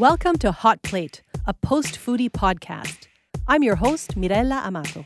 Welcome 0.00 0.36
to 0.36 0.50
Hot 0.50 0.82
Plate, 0.82 1.22
a 1.46 1.52
post 1.52 1.98
foodie 2.02 2.30
podcast. 2.30 3.06
I'm 3.46 3.62
your 3.62 3.76
host, 3.76 4.16
Mirella 4.16 4.62
Amato. 4.64 5.04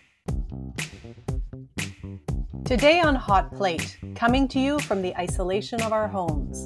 Today 2.65 3.01
on 3.01 3.17
Hot 3.17 3.53
Plate, 3.57 3.99
coming 4.15 4.47
to 4.47 4.61
you 4.61 4.79
from 4.79 5.03
the 5.03 5.13
isolation 5.17 5.83
of 5.83 5.93
our 5.93 6.07
homes. 6.07 6.65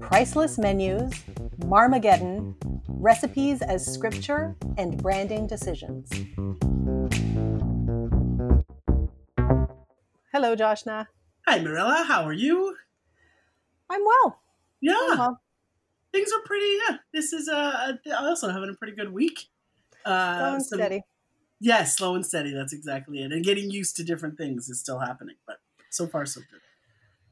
Priceless 0.00 0.56
menus, 0.56 1.12
Marmageddon, 1.58 2.54
recipes 2.88 3.60
as 3.60 3.84
scripture, 3.84 4.56
and 4.78 4.96
branding 4.96 5.46
decisions. 5.46 6.10
Hello, 10.32 10.56
Joshna. 10.56 11.08
Hi, 11.46 11.58
Mirella. 11.58 12.06
How 12.08 12.22
are 12.22 12.32
you? 12.32 12.74
I'm 13.90 14.00
well. 14.02 14.40
Yeah, 14.80 14.96
I'm 14.98 15.18
well. 15.18 15.40
Things 16.12 16.30
are 16.32 16.40
pretty. 16.44 16.66
Yeah, 16.88 16.96
this 17.12 17.32
is 17.32 17.48
uh, 17.48 17.92
also 18.18 18.50
having 18.50 18.70
a 18.70 18.74
pretty 18.74 18.94
good 18.94 19.12
week. 19.12 19.46
Uh, 20.04 20.38
Slow 20.38 20.54
and 20.54 20.64
steady. 20.64 21.02
Yeah, 21.60 21.84
slow 21.84 22.14
and 22.14 22.24
steady. 22.24 22.52
That's 22.54 22.72
exactly 22.72 23.20
it. 23.22 23.32
And 23.32 23.44
getting 23.44 23.70
used 23.70 23.96
to 23.96 24.04
different 24.04 24.38
things 24.38 24.68
is 24.68 24.78
still 24.80 25.00
happening, 25.00 25.36
but 25.46 25.56
so 25.90 26.06
far 26.06 26.24
so 26.24 26.40
good. 26.50 26.60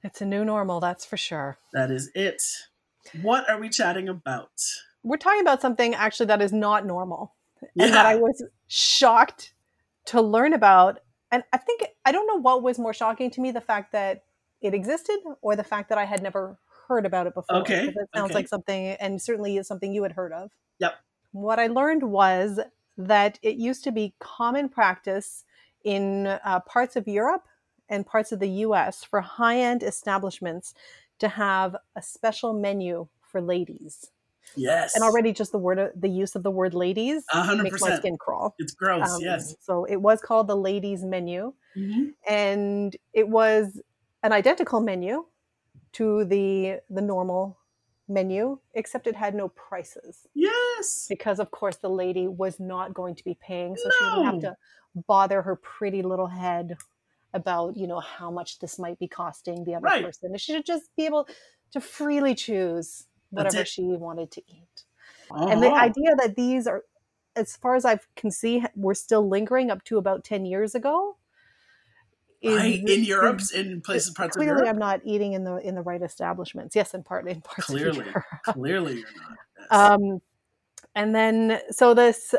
It's 0.02 0.20
a 0.20 0.26
new 0.26 0.44
normal, 0.44 0.80
that's 0.80 1.04
for 1.04 1.16
sure. 1.16 1.58
That 1.72 1.90
is 1.90 2.10
it. 2.14 2.42
What 3.22 3.48
are 3.48 3.58
we 3.58 3.68
chatting 3.68 4.08
about? 4.08 4.50
We're 5.04 5.16
talking 5.16 5.40
about 5.40 5.62
something 5.62 5.94
actually 5.94 6.26
that 6.26 6.42
is 6.42 6.52
not 6.52 6.84
normal 6.84 7.34
Yeah. 7.74 7.84
and 7.86 7.94
that 7.94 8.06
I 8.06 8.16
was 8.16 8.42
shocked 8.66 9.54
to 10.06 10.20
learn 10.20 10.52
about. 10.52 10.98
And 11.30 11.44
I 11.52 11.58
think 11.58 11.84
I 12.04 12.10
don't 12.12 12.26
know 12.26 12.40
what 12.40 12.62
was 12.62 12.78
more 12.78 12.92
shocking 12.94 13.30
to 13.30 13.40
me 13.40 13.52
the 13.52 13.60
fact 13.60 13.92
that 13.92 14.24
it 14.60 14.74
existed 14.74 15.18
or 15.40 15.54
the 15.54 15.64
fact 15.64 15.88
that 15.90 15.98
I 15.98 16.04
had 16.04 16.22
never 16.22 16.58
heard 16.88 17.06
about 17.06 17.26
it 17.26 17.34
before. 17.34 17.56
Okay, 17.58 17.86
It 17.88 17.94
sounds 18.14 18.26
okay. 18.30 18.34
like 18.34 18.48
something, 18.48 18.86
and 19.00 19.20
certainly 19.20 19.56
is 19.56 19.66
something 19.66 19.92
you 19.92 20.02
had 20.02 20.12
heard 20.12 20.32
of. 20.32 20.50
Yep. 20.78 20.94
What 21.32 21.58
I 21.58 21.66
learned 21.66 22.02
was 22.04 22.60
that 22.96 23.38
it 23.42 23.56
used 23.56 23.84
to 23.84 23.92
be 23.92 24.14
common 24.20 24.68
practice 24.68 25.44
in 25.84 26.26
uh, 26.26 26.60
parts 26.60 26.96
of 26.96 27.06
Europe 27.06 27.44
and 27.88 28.06
parts 28.06 28.32
of 28.32 28.40
the 28.40 28.48
US 28.66 29.04
for 29.04 29.20
high 29.20 29.58
end 29.58 29.82
establishments 29.82 30.74
to 31.18 31.28
have 31.28 31.76
a 31.94 32.02
special 32.02 32.52
menu 32.52 33.06
for 33.20 33.40
ladies. 33.40 34.10
yes. 34.56 34.94
And 34.94 35.04
already 35.04 35.32
just 35.32 35.52
the 35.52 35.58
word, 35.58 35.92
the 35.94 36.08
use 36.08 36.34
of 36.34 36.42
the 36.42 36.50
word 36.50 36.72
ladies 36.74 37.24
A 37.32 37.42
hundred 37.42 37.64
makes 37.64 37.80
my 37.80 37.96
skin 37.96 38.16
crawl. 38.16 38.54
It's 38.58 38.72
gross. 38.74 39.10
Um, 39.10 39.20
yes. 39.20 39.54
So 39.60 39.84
it 39.84 39.96
was 39.96 40.20
called 40.20 40.46
the 40.48 40.56
ladies 40.56 41.04
menu, 41.04 41.52
Mhm. 41.76 42.14
and 42.28 42.96
it 43.12 43.28
was 43.28 43.80
an 44.22 44.32
identical 44.32 44.80
menu 44.80 45.26
to 45.98 46.24
the 46.24 46.80
the 46.90 47.02
normal 47.02 47.58
menu, 48.08 48.60
except 48.74 49.06
it 49.06 49.16
had 49.16 49.34
no 49.34 49.48
prices 49.50 50.28
Yes. 50.34 51.10
because, 51.10 51.38
of 51.40 51.50
course, 51.50 51.76
the 51.78 51.90
lady 51.90 52.26
was 52.28 52.58
not 52.60 52.94
going 52.94 53.14
to 53.14 53.24
be 53.24 53.34
paying, 53.34 53.76
so 53.76 53.90
she 53.90 54.04
didn't 54.04 54.22
have 54.22 54.38
to 54.40 54.56
bother 54.94 55.42
her 55.42 55.56
pretty 55.56 56.02
little 56.02 56.26
head 56.28 56.76
about 57.34 57.76
you 57.76 57.86
know 57.86 58.00
how 58.00 58.30
much 58.30 58.58
this 58.60 58.78
might 58.78 58.98
be 58.98 59.08
costing 59.08 59.64
the 59.64 59.74
other 59.74 59.90
Right. 59.90 60.10
person. 60.10 60.36
She 60.38 60.52
should 60.52 60.66
just 60.66 60.94
be 60.96 61.06
able 61.06 61.28
to 61.72 61.80
freely 61.80 62.34
choose 62.34 63.08
whatever 63.30 63.64
she 63.64 63.82
wanted 63.84 64.30
to 64.32 64.42
eat. 64.48 64.84
And 65.50 65.62
the 65.62 65.72
Uh-huh. 65.72 65.80
idea 65.80 66.14
that 66.16 66.36
these 66.36 66.66
are, 66.66 66.84
as 67.36 67.56
far 67.56 67.74
as 67.76 67.84
I 67.84 68.00
can 68.16 68.30
see, 68.30 68.64
were 68.76 68.94
still 68.94 69.28
lingering 69.28 69.70
up 69.70 69.84
to 69.84 69.98
about 69.98 70.24
10 70.24 70.46
years 70.46 70.74
ago. 70.74 71.18
Right, 72.44 72.82
in 72.86 73.04
Europe, 73.04 73.40
in 73.54 73.80
places, 73.80 74.10
parts 74.10 74.36
of 74.36 74.40
clearly, 74.40 74.58
Europe. 74.60 74.68
I'm 74.74 74.78
not 74.78 75.00
eating 75.04 75.32
in 75.32 75.44
the 75.44 75.56
in 75.56 75.74
the 75.74 75.82
right 75.82 76.02
establishments. 76.02 76.76
Yes, 76.76 76.94
in 76.94 77.02
part 77.02 77.26
in 77.28 77.40
parts 77.40 77.64
Clearly, 77.66 78.00
of 78.00 78.06
Europe. 78.06 78.24
clearly, 78.44 78.94
you're 78.96 79.04
not. 79.16 79.38
Yes. 79.58 79.66
Um, 79.70 80.22
and 80.94 81.14
then 81.14 81.60
so 81.70 81.94
this, 81.94 82.34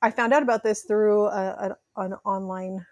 I 0.00 0.10
found 0.10 0.32
out 0.32 0.42
about 0.42 0.62
this 0.64 0.82
through 0.82 1.26
a, 1.26 1.76
a, 1.96 2.02
an 2.02 2.14
online 2.24 2.84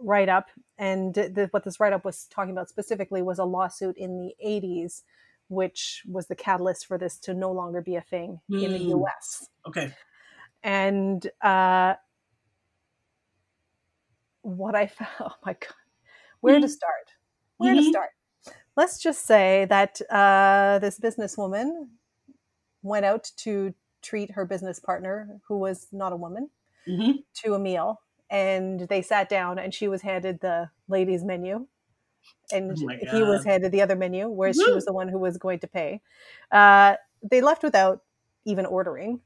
write 0.00 0.28
up, 0.28 0.46
and 0.78 1.14
the, 1.14 1.48
what 1.50 1.64
this 1.64 1.78
write 1.80 1.92
up 1.92 2.04
was 2.04 2.26
talking 2.30 2.52
about 2.52 2.68
specifically 2.68 3.22
was 3.22 3.38
a 3.38 3.44
lawsuit 3.44 3.96
in 3.96 4.18
the 4.18 4.34
80s, 4.44 5.02
which 5.48 6.02
was 6.08 6.26
the 6.26 6.34
catalyst 6.36 6.86
for 6.86 6.96
this 6.98 7.18
to 7.18 7.34
no 7.34 7.52
longer 7.52 7.80
be 7.82 7.96
a 7.96 8.00
thing 8.00 8.40
in 8.50 8.72
the 8.72 8.78
Hmm. 8.78 8.88
U.S. 8.90 9.46
okay. 9.66 9.92
and 10.62 11.26
uh, 11.42 11.94
what 14.42 14.74
I 14.74 14.86
found, 14.88 15.10
oh 15.20 15.32
my 15.44 15.52
god, 15.52 15.74
where 16.44 16.60
to 16.60 16.68
Mhm. 16.68 16.70
start? 16.70 17.08
Where 17.58 17.74
to 17.74 17.82
Mhm. 17.82 17.88
start? 17.90 18.10
Let's 18.76 18.98
just 19.00 19.26
say 19.26 19.66
that 19.66 20.00
uh, 20.10 20.78
this 20.80 20.98
businesswoman 21.00 21.88
went 22.82 23.04
out 23.06 23.30
to 23.38 23.74
treat 24.02 24.32
her 24.32 24.44
business 24.44 24.78
partner, 24.80 25.40
who 25.48 25.58
was 25.58 25.88
not 25.92 26.12
a 26.12 26.16
woman, 26.16 26.50
hmm 26.86 27.24
to 27.42 27.54
a 27.54 27.58
meal, 27.58 28.00
and 28.30 28.80
they 28.88 29.02
sat 29.02 29.28
down, 29.28 29.58
and 29.58 29.74
she 29.74 29.88
was 29.88 30.02
handed 30.02 30.40
the 30.40 30.70
ladies' 30.88 31.24
menu. 31.24 31.66
And 32.52 32.76
Oh 32.76 32.88
he 33.00 33.24
was 33.24 33.44
handed 33.44 33.72
the 33.72 33.82
other 33.82 33.96
menu, 33.96 34.28
whereas 34.28 34.60
she 34.60 34.72
was 34.72 34.84
the 34.84 34.92
one 34.92 35.08
who 35.08 35.18
was 35.18 35.38
going 35.38 35.60
to 35.60 35.66
pay. 35.66 36.02
Uh, 36.52 36.96
they 37.22 37.40
left 37.40 37.62
without 37.62 38.02
even 38.44 38.66
ordering 38.66 39.20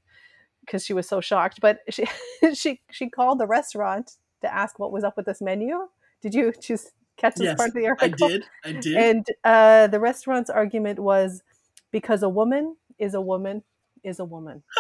because 0.61 0.84
she 0.84 0.95
was 0.95 1.09
so 1.09 1.21
shocked. 1.21 1.61
But 1.61 1.81
she 1.91 2.07
she 2.55 2.83
she 2.91 3.11
called 3.11 3.41
the 3.41 3.47
restaurant 3.47 4.12
to 4.43 4.55
ask 4.55 4.78
what 4.78 4.93
was 4.93 5.05
up 5.05 5.17
with 5.17 5.27
this 5.27 5.41
menu. 5.43 5.89
Did 6.23 6.34
you 6.34 6.53
just 6.61 6.93
catch 7.19 7.34
this 7.34 7.45
Yes, 7.45 7.56
part 7.56 7.69
of 7.69 7.75
the 7.75 7.84
airport. 7.87 8.12
I 8.12 8.29
did. 8.29 8.45
I 8.65 8.73
did. 8.81 8.97
And 8.97 9.27
uh, 9.45 9.87
the 9.89 10.01
restaurant's 10.01 10.51
argument 10.51 10.99
was 10.99 11.43
because 11.91 12.23
a 12.23 12.29
woman 12.29 12.77
is 12.99 13.15
a 13.15 13.21
woman 13.21 13.62
is 14.03 14.19
a 14.19 14.25
woman. 14.25 14.62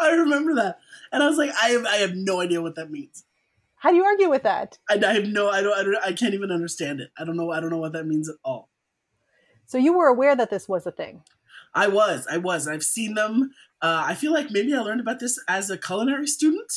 I 0.00 0.10
remember 0.10 0.54
that, 0.56 0.78
and 1.12 1.22
I 1.22 1.28
was 1.28 1.38
like, 1.38 1.50
I 1.50 1.68
have, 1.70 1.86
I 1.86 1.96
have 1.96 2.14
no 2.14 2.40
idea 2.40 2.60
what 2.62 2.74
that 2.76 2.90
means. 2.90 3.24
How 3.76 3.90
do 3.90 3.96
you 3.96 4.04
argue 4.04 4.30
with 4.30 4.42
that? 4.44 4.78
I, 4.88 4.94
I 4.94 5.14
have 5.14 5.26
no, 5.26 5.50
I 5.50 5.60
don't, 5.62 5.78
I 5.78 5.82
don't, 5.82 5.96
I 6.04 6.12
can't 6.12 6.34
even 6.34 6.50
understand 6.50 7.00
it. 7.00 7.10
I 7.18 7.24
don't 7.24 7.36
know, 7.36 7.50
I 7.50 7.60
don't 7.60 7.70
know 7.70 7.78
what 7.78 7.92
that 7.92 8.06
means 8.06 8.28
at 8.28 8.36
all. 8.44 8.70
So 9.66 9.78
you 9.78 9.96
were 9.96 10.06
aware 10.06 10.34
that 10.36 10.50
this 10.50 10.68
was 10.68 10.86
a 10.86 10.92
thing. 10.92 11.22
I 11.74 11.88
was, 11.88 12.26
I 12.30 12.38
was, 12.38 12.68
I've 12.68 12.82
seen 12.84 13.14
them. 13.14 13.50
Uh, 13.82 14.04
I 14.06 14.14
feel 14.14 14.32
like 14.32 14.50
maybe 14.50 14.74
I 14.74 14.80
learned 14.80 15.00
about 15.00 15.20
this 15.20 15.38
as 15.48 15.70
a 15.70 15.76
culinary 15.76 16.26
student 16.26 16.72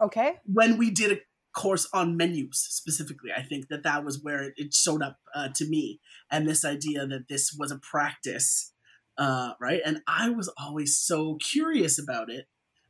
Okay. 0.00 0.36
when 0.46 0.78
we 0.78 0.90
did 0.90 1.12
a 1.12 1.16
course 1.52 1.88
on 1.92 2.16
menus 2.16 2.66
specifically. 2.70 3.30
I 3.36 3.42
think 3.42 3.68
that 3.68 3.82
that 3.82 4.04
was 4.04 4.22
where 4.22 4.42
it, 4.42 4.54
it 4.56 4.74
showed 4.74 5.02
up 5.02 5.18
uh, 5.34 5.48
to 5.56 5.68
me, 5.68 6.00
and 6.30 6.48
this 6.48 6.64
idea 6.64 7.06
that 7.06 7.28
this 7.28 7.54
was 7.58 7.70
a 7.70 7.78
practice, 7.78 8.72
uh, 9.16 9.52
right? 9.60 9.80
And 9.84 10.02
I 10.06 10.30
was 10.30 10.48
always 10.58 10.98
so 10.98 11.36
curious 11.36 11.98
about 11.98 12.30
it 12.30 12.46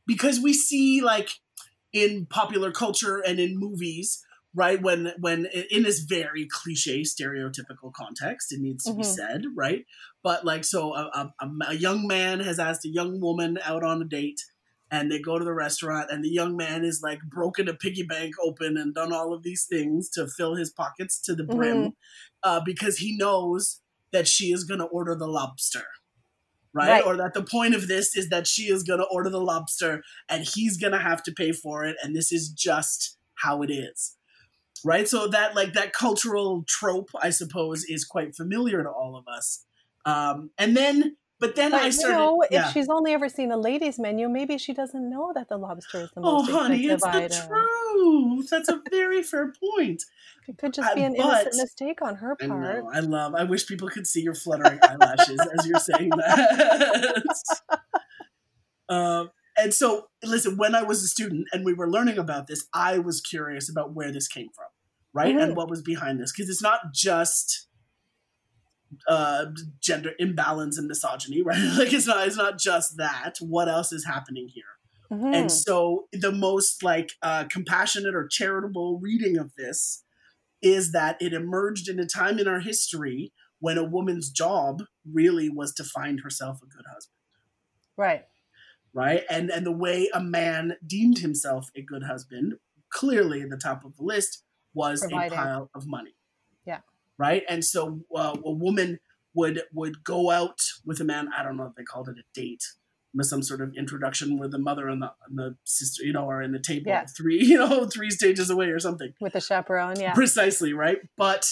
because 0.07 0.41
we 0.41 0.53
see 0.53 1.01
like 1.01 1.31
in 1.93 2.27
popular 2.27 2.71
culture 2.71 3.19
and 3.19 3.39
in 3.39 3.59
movies, 3.59 4.23
right? 4.55 4.81
When 4.81 5.13
when 5.21 5.47
in 5.71 5.83
this 5.85 6.01
very 6.01 6.47
cliche, 6.51 7.03
stereotypical 7.03 7.93
context, 7.95 8.53
it 8.53 8.61
needs 8.61 8.85
to 8.85 8.93
be 8.95 9.03
Mhm. 9.03 9.15
said, 9.15 9.43
right? 9.57 9.85
But 10.23 10.45
like, 10.45 10.65
so 10.65 10.95
a, 10.95 11.33
a, 11.41 11.51
a 11.69 11.75
young 11.75 12.07
man 12.07 12.41
has 12.41 12.59
asked 12.59 12.85
a 12.85 12.89
young 12.89 13.21
woman 13.21 13.59
out 13.65 13.83
on 13.85 14.03
a 14.03 14.05
date 14.05 14.41
and 14.91 15.11
they 15.11 15.19
go 15.19 15.39
to 15.39 15.45
the 15.45 15.53
restaurant 15.53 16.11
and 16.11 16.25
the 16.25 16.31
young 16.31 16.57
man 16.57 16.85
is 16.85 17.03
like 17.03 17.21
broken 17.23 17.69
a 17.69 17.75
piggy 17.75 18.03
bank 18.03 18.35
open 18.43 18.77
and 18.77 18.95
done 18.95 19.13
all 19.13 19.33
of 19.33 19.43
these 19.43 19.65
things 19.65 20.09
to 20.11 20.27
fill 20.27 20.55
his 20.55 20.71
pockets 20.71 21.21
to 21.21 21.35
the 21.35 21.45
brim 21.45 21.93
uh, 22.43 22.61
because 22.65 22.99
he 22.99 23.17
knows 23.17 23.81
that 24.13 24.27
she 24.27 24.53
is 24.53 24.65
going 24.65 24.81
to 24.81 24.87
order 24.87 25.15
the 25.15 25.29
lobster 25.29 25.85
right? 26.73 26.89
Right. 26.89 27.07
or 27.07 27.17
that 27.17 27.35
the 27.35 27.43
point 27.43 27.75
of 27.75 27.89
this 27.89 28.17
is 28.17 28.29
that 28.29 28.47
she 28.47 28.65
is 28.65 28.83
going 28.83 29.01
to 29.01 29.07
order 29.07 29.31
the 29.31 29.41
lobster 29.41 30.03
and 30.29 30.45
he's 30.45 30.77
going 30.77 30.93
to 30.93 30.99
have 30.99 31.23
to 31.25 31.33
pay 31.33 31.53
for 31.53 31.85
it 31.85 31.97
and 32.03 32.15
this 32.15 32.33
is 32.33 32.49
just 32.49 33.17
how 33.35 33.63
it 33.63 33.71
is 33.71 34.17
right 34.85 35.09
so 35.09 35.27
that 35.29 35.55
like 35.55 35.73
that 35.73 35.93
cultural 35.93 36.65
trope 36.67 37.11
i 37.23 37.31
suppose 37.31 37.85
is 37.85 38.05
quite 38.05 38.35
familiar 38.35 38.83
to 38.83 38.91
all 38.91 39.17
of 39.17 39.25
us 39.29 39.65
um, 40.05 40.51
and 40.57 40.77
then 40.77 41.17
but 41.41 41.55
then 41.57 41.71
But 41.71 41.83
i 41.83 41.87
you 41.87 41.93
started 41.93 42.17
know, 42.17 42.45
if 42.51 42.73
she's 42.73 42.89
only 42.89 43.13
ever 43.13 43.29
seen 43.29 43.53
a 43.53 43.57
ladies' 43.57 43.99
menu, 43.99 44.29
maybe 44.29 44.59
she 44.59 44.73
doesn't 44.75 45.09
know 45.09 45.33
that 45.35 45.49
the 45.49 45.57
lobster 45.57 46.01
is 46.03 46.11
the 46.13 46.21
most. 46.21 46.49
Oh, 46.49 46.53
most 46.53 46.63
honey, 46.63 46.85
it's 46.87 47.03
the 47.03 47.09
item. 47.09 47.49
truth. 47.49 48.51
That's 48.51 48.69
a 48.69 48.81
very 48.91 49.23
fair 49.23 49.53
point. 49.53 50.03
It 50.49 50.57
could 50.59 50.73
just 50.75 50.91
Uh, 50.91 50.95
be 50.95 51.03
an 51.03 51.15
but- 51.17 51.27
innocent 51.45 51.57
mistake 51.63 52.01
on 52.03 52.17
her 52.17 52.37
I 52.41 52.47
part. 52.47 52.85
know. 52.85 52.91
I 52.93 53.01
love. 53.01 53.35
I 53.35 53.45
wish 53.45 53.67
people 53.67 53.89
could 53.89 54.07
see 54.07 54.23
your 54.23 54.35
fluttering 54.35 54.79
eyelashes 54.83 55.39
as 55.59 55.67
you're 55.67 55.79
saying 55.79 56.11
that. 56.11 57.61
um, 58.89 59.31
and 59.57 59.75
so, 59.75 60.09
listen. 60.25 60.57
When 60.57 60.75
I 60.75 60.83
was 60.83 61.03
a 61.03 61.09
student 61.09 61.49
and 61.53 61.65
we 61.65 61.75
were 61.75 61.89
learning 61.91 62.19
about 62.19 62.47
this, 62.47 62.67
I 62.75 62.99
was 62.99 63.21
curious 63.21 63.69
about 63.69 63.93
where 63.93 64.11
this 64.13 64.27
came 64.29 64.49
from, 64.55 64.67
right, 65.13 65.35
Mhm. 65.35 65.43
and 65.43 65.57
what 65.57 65.69
was 65.69 65.83
behind 65.83 66.21
this, 66.21 66.33
because 66.33 66.49
it's 66.49 66.63
not 66.63 66.93
just 66.93 67.68
uh 69.09 69.47
gender 69.81 70.13
imbalance 70.19 70.79
and 70.79 70.89
misogyny 70.89 71.43
right 71.45 71.59
like 71.77 71.93
it's 71.93 72.07
not 72.07 72.27
it's 72.27 72.37
not 72.37 72.59
just 72.59 72.97
that 72.97 73.35
what 73.41 73.69
else 73.69 73.93
is 73.93 74.05
happening 74.05 74.49
here 74.49 74.65
Mhm. 75.11 75.35
And 75.35 75.51
so 75.51 76.07
the 76.13 76.33
most 76.33 76.83
like 76.83 77.13
uh, 77.23 77.45
compassionate 77.45 78.15
or 78.15 78.27
charitable 78.29 78.99
reading 79.01 79.39
of 79.39 79.55
this 79.57 80.05
is 80.61 80.93
that 80.93 81.17
it 81.21 81.33
emerged 81.33 81.89
in 81.89 81.99
a 81.99 82.07
time 82.07 82.39
in 82.39 82.47
our 82.47 82.61
history 82.61 83.33
when 83.59 83.79
a 83.79 83.85
woman's 83.85 84.31
job 84.31 84.83
really 85.11 85.49
was 85.49 85.73
to 85.75 85.85
find 85.85 86.21
herself 86.21 86.59
a 86.63 86.67
good 86.67 86.85
husband. 86.93 87.15
Right. 87.97 88.25
Right. 88.93 89.23
And 89.31 89.51
and 89.51 89.65
the 89.65 89.73
way 89.73 90.11
a 90.13 90.21
man 90.21 90.77
deemed 90.87 91.19
himself 91.19 91.71
a 91.75 91.83
good 91.83 92.03
husband, 92.03 92.57
clearly 92.91 93.41
at 93.41 93.51
the 93.51 93.57
top 93.57 93.85
of 93.85 93.97
the 93.97 94.03
list 94.03 94.45
was 94.75 95.01
Providing. 95.01 95.33
a 95.33 95.43
pile 95.43 95.71
of 95.75 95.87
money. 95.87 96.17
Right. 97.19 97.43
And 97.49 97.65
so 97.65 98.01
uh, 98.15 98.37
a 98.45 98.51
woman 98.53 99.01
would 99.35 99.63
would 99.73 100.05
go 100.05 100.31
out 100.31 100.61
with 100.85 101.01
a 101.01 101.05
man. 101.05 101.29
I 101.37 101.43
don't 101.43 101.57
know 101.57 101.67
if 101.67 101.75
they 101.75 101.83
called 101.85 102.09
it 102.09 102.17
a 102.19 102.23
date, 102.41 102.63
with 103.15 103.27
some 103.27 103.43
sort 103.43 103.61
of 103.61 103.75
introduction 103.77 104.39
where 104.39 104.49
the 104.49 104.59
mother 104.59 104.89
and 104.89 105.03
the, 105.03 105.13
and 105.29 105.39
the 105.39 105.57
sister, 105.65 106.05
you 106.05 106.13
know, 106.13 106.29
are 106.31 106.43
in 106.43 106.53
the 106.53 106.59
table 106.61 106.85
Yeah. 106.91 107.05
three, 107.17 107.39
you 107.45 107.59
know, 107.59 107.87
three 107.87 108.11
stages 108.11 108.51
away 108.51 108.67
or 108.67 108.79
something. 108.79 109.13
With 109.21 109.33
the 109.33 109.41
chaperone, 109.41 109.99
yeah. 110.01 110.13
Precisely, 110.15 110.73
right? 110.73 110.99
But 111.17 111.47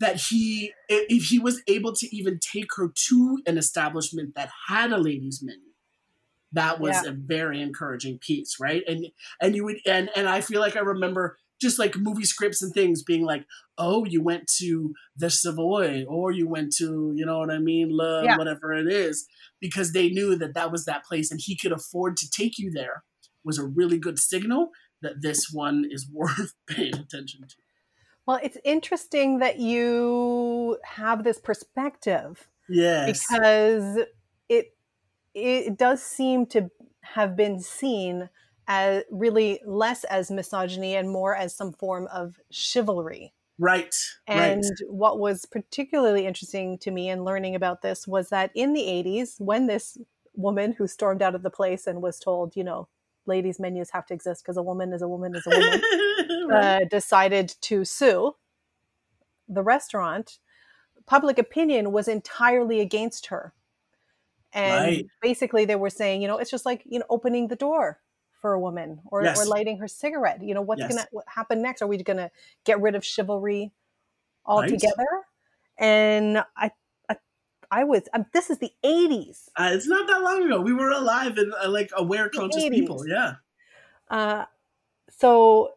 that 0.00 0.16
he, 0.16 0.72
if 0.88 1.26
he 1.26 1.38
was 1.38 1.62
able 1.68 1.92
to 1.94 2.16
even 2.16 2.40
take 2.40 2.74
her 2.76 2.90
to 3.08 3.38
an 3.46 3.56
establishment 3.58 4.34
that 4.34 4.50
had 4.68 4.90
a 4.92 4.98
ladies' 4.98 5.40
menu, 5.42 5.60
that 6.52 6.80
was 6.80 7.02
Yeah. 7.04 7.10
a 7.10 7.12
very 7.12 7.62
encouraging 7.62 8.18
piece, 8.18 8.56
right? 8.60 8.82
And 8.86 9.06
and 9.40 9.54
you 9.56 9.64
would 9.64 9.76
and 9.86 10.10
and 10.16 10.28
I 10.28 10.40
feel 10.42 10.60
like 10.60 10.76
I 10.76 10.80
remember 10.80 11.38
just 11.62 11.78
like 11.78 11.96
movie 11.96 12.24
scripts 12.24 12.60
and 12.62 12.74
things 12.74 13.02
being 13.02 13.24
like, 13.24 13.46
oh, 13.78 14.04
you 14.04 14.22
went 14.22 14.46
to 14.58 14.92
the 15.16 15.30
Savoy, 15.30 16.04
or 16.06 16.30
you 16.32 16.46
went 16.48 16.74
to, 16.76 17.12
you 17.16 17.24
know 17.24 17.38
what 17.38 17.50
I 17.50 17.58
mean, 17.58 17.88
Le, 17.90 18.24
Yeah. 18.24 18.36
whatever 18.36 18.74
it 18.74 18.92
is, 18.92 19.26
because 19.60 19.92
they 19.92 20.10
knew 20.10 20.36
that 20.36 20.54
that 20.54 20.70
was 20.70 20.84
that 20.84 21.04
place, 21.04 21.30
and 21.30 21.40
he 21.42 21.56
could 21.56 21.72
afford 21.72 22.16
to 22.18 22.28
take 22.30 22.58
you 22.58 22.70
there. 22.70 23.04
Was 23.44 23.58
a 23.58 23.64
really 23.66 23.98
good 23.98 24.18
signal 24.18 24.70
that 25.00 25.22
this 25.22 25.50
one 25.52 25.84
is 25.90 26.08
worth 26.12 26.52
paying 26.68 26.94
attention 26.94 27.40
to. 27.48 27.56
Well, 28.26 28.38
it's 28.42 28.58
interesting 28.64 29.38
that 29.40 29.58
you 29.58 30.78
have 30.84 31.24
this 31.24 31.40
perspective 31.40 32.48
Yes. 32.68 33.26
because 33.26 33.98
it 34.48 34.76
it 35.34 35.76
does 35.78 36.02
seem 36.02 36.46
to 36.46 36.70
have 37.02 37.36
been 37.36 37.58
seen 37.58 38.28
as 38.68 39.04
really 39.10 39.60
less 39.66 40.04
as 40.04 40.30
misogyny 40.30 40.94
and 40.96 41.10
more 41.10 41.34
as 41.36 41.54
some 41.54 41.72
form 41.72 42.08
of 42.12 42.40
chivalry. 42.50 43.34
right. 43.58 43.94
And 44.26 44.62
right. 44.62 44.80
what 44.88 45.18
was 45.18 45.46
particularly 45.46 46.26
interesting 46.26 46.78
to 46.78 46.90
me 46.90 47.08
in 47.10 47.24
learning 47.24 47.54
about 47.54 47.82
this 47.82 48.06
was 48.06 48.28
that 48.30 48.50
in 48.54 48.72
the 48.72 48.88
80s, 48.88 49.36
when 49.40 49.66
this 49.66 49.98
woman 50.34 50.72
who 50.72 50.86
stormed 50.86 51.22
out 51.22 51.34
of 51.34 51.42
the 51.42 51.50
place 51.50 51.86
and 51.86 52.02
was 52.02 52.18
told, 52.18 52.56
you 52.56 52.64
know, 52.64 52.88
ladies' 53.26 53.60
menus 53.60 53.90
have 53.90 54.06
to 54.06 54.14
exist 54.14 54.42
because 54.44 54.56
a 54.56 54.62
woman 54.62 54.92
is 54.92 55.02
a 55.02 55.08
woman 55.08 55.34
is 55.34 55.46
a 55.46 55.52
woman, 55.52 55.82
Right. 56.48 56.76
uh, 56.82 56.84
decided 56.90 57.54
to 57.62 57.84
sue 57.84 58.36
the 59.48 59.62
restaurant, 59.62 60.38
public 61.06 61.38
opinion 61.38 61.92
was 61.92 62.08
entirely 62.08 62.80
against 62.80 63.26
her. 63.26 63.54
And 64.52 64.72
Right. 64.72 65.06
basically, 65.22 65.64
they 65.64 65.76
were 65.76 65.90
saying, 65.90 66.22
you 66.22 66.28
know, 66.28 66.38
it's 66.38 66.50
just 66.50 66.66
like, 66.66 66.82
you 66.86 66.98
know, 66.98 67.06
opening 67.10 67.48
the 67.48 67.56
door 67.56 68.01
for 68.42 68.52
a 68.52 68.60
woman 68.60 69.00
or, 69.06 69.24
Yes. 69.24 69.38
or 69.38 69.46
lighting 69.46 69.78
her 69.78 69.88
cigarette. 69.88 70.42
You 70.42 70.52
know, 70.52 70.60
what's 70.60 70.80
Yes. 70.80 70.92
going 70.92 71.02
to 71.02 71.22
happen 71.26 71.62
next? 71.62 71.80
Are 71.80 71.86
we 71.86 71.96
going 72.02 72.18
to 72.18 72.30
get 72.64 72.80
rid 72.82 72.94
of 72.94 73.04
chivalry 73.04 73.72
altogether? 74.44 75.06
And 75.78 76.44
I, 76.54 76.72
I, 77.08 77.16
I 77.70 77.84
was, 77.84 78.02
um, 78.12 78.26
this 78.34 78.50
is 78.50 78.58
the 78.58 78.72
80s. 78.84 79.48
Uh, 79.56 79.70
it's 79.72 79.86
not 79.88 80.06
that 80.08 80.20
long 80.22 80.42
ago. 80.44 80.60
We 80.60 80.74
were 80.74 80.90
alive 80.90 81.38
and 81.38 81.54
uh, 81.64 81.70
like 81.70 81.90
aware, 81.96 82.28
conscious 82.28 82.68
people. 82.68 83.08
Yeah. 83.08 83.36
Uh, 84.10 84.44
so 85.10 85.72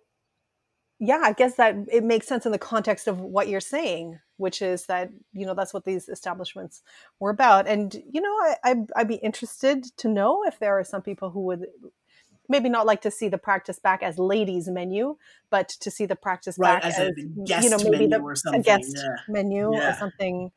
yeah 1.00 1.20
i 1.24 1.34
guess 1.34 1.56
that 1.56 1.76
it 1.92 2.04
makes 2.04 2.26
sense 2.26 2.46
in 2.46 2.52
the 2.54 2.58
context 2.58 3.08
of 3.08 3.20
what 3.20 3.50
you're 3.50 3.60
saying 3.60 4.18
which 4.38 4.62
is 4.62 4.86
that 4.86 5.10
you 5.34 5.46
know 5.46 5.54
that's 5.54 5.74
what 5.74 5.84
these 5.84 6.08
establishments 6.08 6.84
were 7.20 7.30
about 7.30 7.68
and 7.68 8.02
you 8.10 8.22
know 8.22 8.30
I, 8.30 8.56
I'd, 8.64 8.92
I'd 8.96 9.08
be 9.08 9.16
interested 9.16 9.84
to 9.98 10.08
know 10.08 10.44
if 10.46 10.60
there 10.60 10.78
are 10.80 10.84
some 10.84 11.02
people 11.02 11.30
who 11.30 11.42
would 11.42 11.66
maybe 12.50 12.70
not 12.70 12.86
like 12.86 13.02
to 13.02 13.12
see 13.12 13.28
the 13.30 13.38
practice 13.38 13.80
back 13.80 14.04
as 14.04 14.18
ladies 14.20 14.68
menu 14.70 15.18
but 15.50 15.70
to 15.70 15.92
see 15.92 16.06
the 16.06 16.16
practice 16.16 16.58
Right. 16.58 16.78
back 16.78 16.84
As 16.84 16.98
as, 16.98 17.10
a 17.10 17.12
guest 17.46 17.64
you 17.64 17.70
know 17.70 17.78
maybe 17.80 18.08
menu 18.08 18.10
the, 18.10 18.24
or 18.24 18.36
a 18.54 18.60
guest 18.62 18.92
Yeah. 18.96 19.16
menu 19.28 19.68
or 19.68 19.94
something 19.94 20.52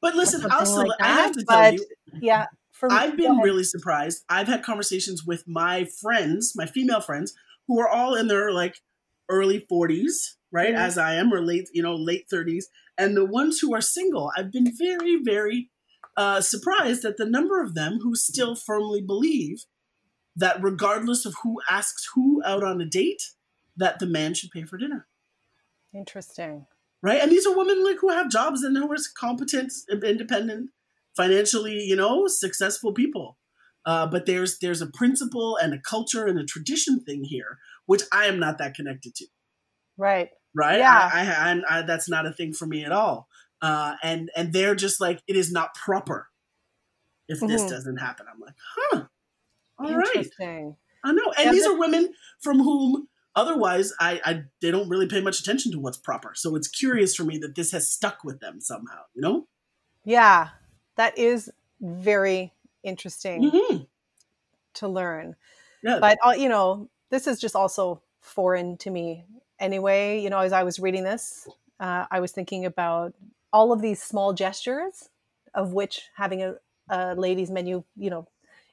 But 0.00 0.14
listen, 0.14 0.42
something 0.42 0.56
also, 0.60 0.82
like 0.82 0.92
I 1.02 1.08
have 1.12 1.32
to 1.32 1.44
tell 1.44 1.64
you, 1.64 1.86
yeah 2.20 2.46
for 2.72 2.88
I've 2.90 3.16
been 3.16 3.40
really 3.40 3.64
surprised. 3.64 4.24
I've 4.28 4.46
had 4.48 4.62
conversations 4.62 5.24
with 5.24 5.44
my 5.46 5.84
friends, 6.00 6.52
my 6.56 6.66
female 6.66 7.00
friends, 7.00 7.34
who 7.66 7.80
are 7.80 7.88
all 7.88 8.14
in 8.14 8.28
their 8.28 8.52
like 8.52 8.76
early 9.28 9.66
40s, 9.68 10.36
right? 10.52 10.74
Mhm. 10.74 10.78
As 10.78 10.96
I 10.98 11.14
am, 11.14 11.32
or 11.32 11.40
late, 11.44 11.68
you 11.74 11.82
know, 11.82 11.94
late 11.94 12.26
30s. 12.30 12.68
And 12.96 13.16
the 13.16 13.24
ones 13.24 13.58
who 13.60 13.74
are 13.74 13.80
single, 13.80 14.30
I've 14.36 14.52
been 14.52 14.72
very, 14.76 15.16
very 15.22 15.70
uh, 16.16 16.40
surprised 16.40 17.04
at 17.04 17.16
the 17.16 17.26
number 17.26 17.62
of 17.62 17.74
them 17.74 17.98
who 18.02 18.14
still 18.16 18.56
firmly 18.56 19.00
believe 19.02 19.64
that 20.38 20.62
regardless 20.62 21.26
of 21.26 21.34
who 21.42 21.60
asks 21.70 22.08
who 22.14 22.42
out 22.44 22.64
on 22.64 22.80
a 22.80 22.86
date, 22.86 23.22
that 23.76 23.98
the 23.98 24.06
man 24.06 24.34
should 24.34 24.50
pay 24.50 24.64
for 24.64 24.78
dinner. 24.78 25.06
interesting 25.94 26.66
right? 27.02 27.20
And 27.22 27.30
these 27.30 27.46
are 27.46 27.56
women 27.56 27.84
like 27.84 27.98
who 28.00 28.08
have 28.08 28.30
jobs 28.30 28.62
and 28.62 28.76
who 28.76 28.90
are 28.90 28.96
competent, 29.16 29.72
independent, 29.90 30.70
financially, 31.16 31.78
you 31.80 31.94
know, 31.96 32.26
successful 32.26 32.92
people. 32.92 33.38
Uh, 33.86 34.06
but 34.06 34.26
there's 34.26 34.58
there's 34.58 34.82
a 34.82 34.86
principle 34.90 35.56
and 35.56 35.72
a 35.72 35.78
culture 35.78 36.26
and 36.26 36.38
a 36.38 36.44
tradition 36.44 37.00
thing 37.00 37.24
here, 37.24 37.58
which 37.86 38.02
I 38.12 38.26
am 38.26 38.38
not 38.40 38.58
that 38.58 38.74
connected 38.74 39.14
to. 39.16 39.26
right 39.96 40.30
Right? 40.54 40.78
Yeah. 40.78 41.10
I, 41.12 41.60
I, 41.70 41.78
I, 41.78 41.82
that's 41.82 42.08
not 42.08 42.26
a 42.26 42.32
thing 42.32 42.52
for 42.52 42.66
me 42.66 42.84
at 42.84 42.92
all. 42.92 43.28
Uh, 43.62 43.94
and 44.02 44.30
and 44.36 44.52
they're 44.52 44.74
just 44.74 45.00
like 45.00 45.22
it 45.28 45.36
is 45.36 45.52
not 45.52 45.74
proper 45.74 46.28
if 47.28 47.40
this 47.40 47.62
Mhm. 47.64 47.68
doesn't 47.70 47.96
happen. 47.98 48.26
I'm 48.32 48.40
like, 48.40 48.54
huh, 48.76 49.04
all 49.78 49.94
right. 49.96 50.06
interesting 50.16 50.76
I 51.04 51.12
know. 51.12 51.32
And 51.38 51.46
Yeah, 51.46 51.52
these 51.52 51.64
but- 51.66 51.74
are 51.74 51.78
women 51.78 52.12
from 52.40 52.58
whom 52.58 53.08
otherwise 53.36 53.92
I, 54.00 54.20
I 54.24 54.42
they 54.60 54.70
don't 54.72 54.88
really 54.88 55.06
pay 55.06 55.20
much 55.20 55.38
attention 55.40 55.70
to 55.72 55.78
what's 55.78 55.96
proper. 55.98 56.32
So 56.34 56.56
it's 56.56 56.66
curious 56.68 57.14
for 57.14 57.24
me 57.24 57.38
that 57.38 57.54
this 57.54 57.70
has 57.72 57.88
stuck 57.88 58.24
with 58.24 58.40
them 58.40 58.60
somehow, 58.60 59.02
you 59.14 59.22
know? 59.22 59.46
Yeah, 60.04 60.48
that 60.96 61.16
is 61.16 61.50
very 61.80 62.52
interesting 62.82 63.50
Mhm. 63.50 63.86
to 64.74 64.88
learn. 64.88 65.36
Yeah. 65.82 65.98
But 66.00 66.18
uh, 66.26 66.30
you 66.32 66.48
know, 66.48 66.88
this 67.10 67.26
is 67.28 67.38
just 67.38 67.54
also 67.54 68.02
foreign 68.20 68.76
to 68.78 68.90
me 68.90 69.24
anyway. 69.60 70.20
You 70.20 70.30
know, 70.30 70.40
as 70.40 70.52
I 70.52 70.64
was 70.64 70.80
reading 70.80 71.04
this, 71.04 71.46
uh, 71.78 72.06
I 72.10 72.18
was 72.18 72.32
thinking 72.32 72.64
about 72.64 73.14
all 73.52 73.72
of 73.72 73.80
these 73.80 74.02
small 74.02 74.32
gestures, 74.32 75.08
of 75.54 75.72
which 75.72 76.02
having 76.16 76.42
a, 76.42 76.56
a 76.90 77.14
ladies' 77.14 77.50
menu, 77.50 77.84
you 77.96 78.10
know, 78.10 78.26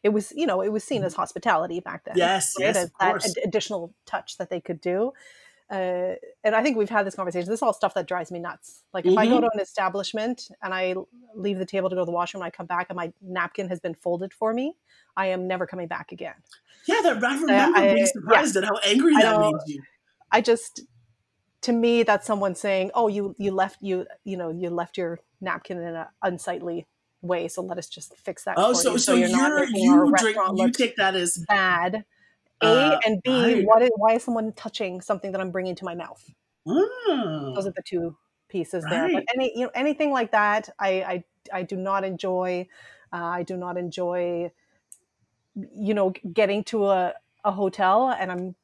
it 0.05 0.09
was 0.13 0.31
you 0.35 0.45
know 0.49 0.61
it 0.61 0.71
was 0.71 0.83
seen 0.83 1.03
as 1.03 1.13
hospitality 1.15 1.79
back 1.89 2.03
then. 2.05 2.13
Mm-hmm. 2.13 2.19
Yes, 2.19 2.53
right? 2.59 2.65
yes, 2.67 2.75
as 2.77 2.83
of 2.85 2.91
that 2.99 3.09
course. 3.11 3.35
additional 3.43 3.93
touch 4.05 4.37
that 4.37 4.49
they 4.51 4.61
could 4.61 4.79
do. 4.81 5.11
Uh, 5.77 6.13
and 6.43 6.53
I 6.55 6.61
think 6.61 6.77
we've 6.77 6.91
had 6.97 7.07
this 7.07 7.15
conversation. 7.15 7.49
This 7.49 7.57
is 7.57 7.63
all 7.63 7.73
stuff 7.73 7.95
that 7.95 8.05
drives 8.07 8.29
me 8.31 8.37
nuts. 8.39 8.83
Like 8.93 9.05
if 9.07 9.17
I 9.17 9.25
go 9.25 9.37
Mhm. 9.37 9.41
to 9.45 9.49
an 9.55 9.59
establishment 9.59 10.37
and 10.61 10.71
I 10.75 10.93
leave 11.33 11.57
the 11.57 11.65
table 11.65 11.89
to 11.89 11.95
go 11.95 12.01
to 12.03 12.05
the 12.05 12.11
washroom, 12.11 12.43
and 12.43 12.47
I 12.47 12.51
come 12.51 12.67
back 12.67 12.85
and 12.91 12.95
my 12.95 13.11
napkin 13.19 13.67
has 13.69 13.79
been 13.79 13.95
folded 13.95 14.31
for 14.31 14.53
me, 14.53 14.75
I 15.17 15.25
am 15.35 15.47
never 15.47 15.65
coming 15.65 15.87
back 15.87 16.11
again. 16.11 16.35
Yeah, 16.87 17.01
that 17.01 17.23
I 17.23 17.35
remember 17.41 17.79
I- 17.79 17.93
being 17.95 18.05
surprised 18.05 18.55
at 18.57 18.63
how 18.63 18.77
angry 18.85 19.15
that 19.15 19.39
made 19.39 19.55
you. 19.65 19.81
I 20.31 20.39
just, 20.41 20.81
to 21.61 21.71
me, 21.73 22.03
that's 22.03 22.27
someone 22.27 22.53
saying, 22.53 22.91
"Oh, 22.93 23.07
you 23.07 23.35
you 23.39 23.51
left 23.51 23.77
you 23.81 24.05
you 24.23 24.37
know 24.37 24.49
you 24.61 24.69
left 24.69 24.99
your 24.99 25.19
napkin 25.41 25.79
in 25.79 25.95
an 25.95 26.05
unsightly 26.21 26.85
way, 27.25 27.47
so 27.47 27.61
let 27.61 27.77
us 27.77 27.87
just 27.87 28.15
fix 28.17 28.43
that." 28.45 28.55
Oh, 28.57 28.73
so 28.73 28.93
you, 28.93 28.97
so, 28.99 29.13
you're 29.13 29.27
you're 29.27 29.65
making 29.65 29.83
you 29.83 30.13
drink 30.17 30.37
you 30.55 30.71
take 30.71 30.95
that 30.97 31.15
as 31.15 31.43
bad. 31.47 32.05
A 32.61 32.65
Uh, 32.65 32.99
and 33.05 33.21
B, 33.21 33.31
right. 33.31 33.65
what 33.65 33.81
is, 33.81 33.89
why 33.97 34.13
is 34.13 34.23
someone 34.23 34.53
touching 34.53 35.01
something 35.01 35.31
that 35.33 35.41
I'm 35.41 35.51
bringing 35.51 35.75
to 35.75 35.85
my 35.85 35.95
mouth? 35.95 36.23
oh, 36.67 37.51
those 37.55 37.67
are 37.67 37.71
the 37.71 37.83
two 37.83 38.15
pieces 38.47 38.85
there. 38.89 39.09
But 39.11 39.25
any 39.35 39.51
you 39.55 39.65
know 39.65 39.71
anything 39.75 40.11
like 40.11 40.31
that, 40.31 40.69
I 40.79 40.89
I, 40.89 41.23
I 41.53 41.63
do 41.63 41.75
not 41.75 42.03
enjoy. 42.03 42.67
Uh, 43.11 43.17
I 43.17 43.43
do 43.43 43.57
not 43.57 43.77
enjoy. 43.77 44.51
You 45.55 45.93
know, 45.93 46.13
getting 46.33 46.63
to 46.65 46.87
a 46.87 47.13
a 47.45 47.51
hotel 47.51 48.09
and 48.19 48.31
I'm 48.31 48.55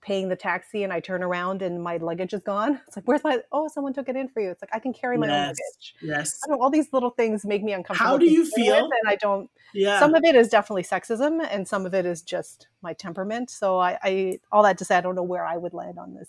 paying 0.00 0.28
the 0.28 0.36
taxi 0.36 0.82
and 0.82 0.92
I 0.92 1.00
turn 1.00 1.22
around 1.22 1.62
and 1.62 1.82
my 1.82 1.96
luggage 1.96 2.34
is 2.34 2.42
gone. 2.42 2.80
It's 2.86 2.96
like, 2.96 3.06
where's 3.06 3.24
my? 3.24 3.38
Oh, 3.52 3.68
someone 3.68 3.92
took 3.92 4.08
it 4.08 4.16
in 4.16 4.28
for 4.28 4.40
you. 4.40 4.50
It's 4.50 4.62
like 4.62 4.70
I 4.74 4.78
can 4.78 4.92
carry 4.92 5.16
my 5.16 5.26
own 5.26 5.46
luggage. 5.48 5.94
yes, 6.02 6.38
I 6.44 6.50
know, 6.50 6.60
all 6.60 6.70
these 6.70 6.92
little 6.92 7.10
things 7.10 7.44
make 7.44 7.62
me 7.62 7.72
uncomfortable. 7.72 8.10
How 8.10 8.18
do 8.18 8.26
you 8.26 8.44
feel? 8.44 8.76
And 8.76 9.08
I 9.08 9.16
don't. 9.16 9.50
yeah. 9.74 9.98
Some 9.98 10.14
of 10.14 10.24
it 10.24 10.34
is 10.34 10.48
definitely 10.48 10.84
sexism, 10.84 11.46
and 11.50 11.66
some 11.66 11.86
of 11.86 11.94
it 11.94 12.06
is 12.06 12.22
just 12.22 12.68
my 12.82 12.92
temperament. 12.92 13.50
So 13.50 13.78
I, 13.78 13.98
I 14.02 14.38
all 14.52 14.62
that 14.62 14.78
to 14.78 14.84
say, 14.84 14.96
I 14.96 15.00
don't 15.00 15.14
know 15.14 15.22
where 15.22 15.46
I 15.46 15.56
would 15.56 15.74
land 15.74 15.98
on 15.98 16.14
this. 16.14 16.28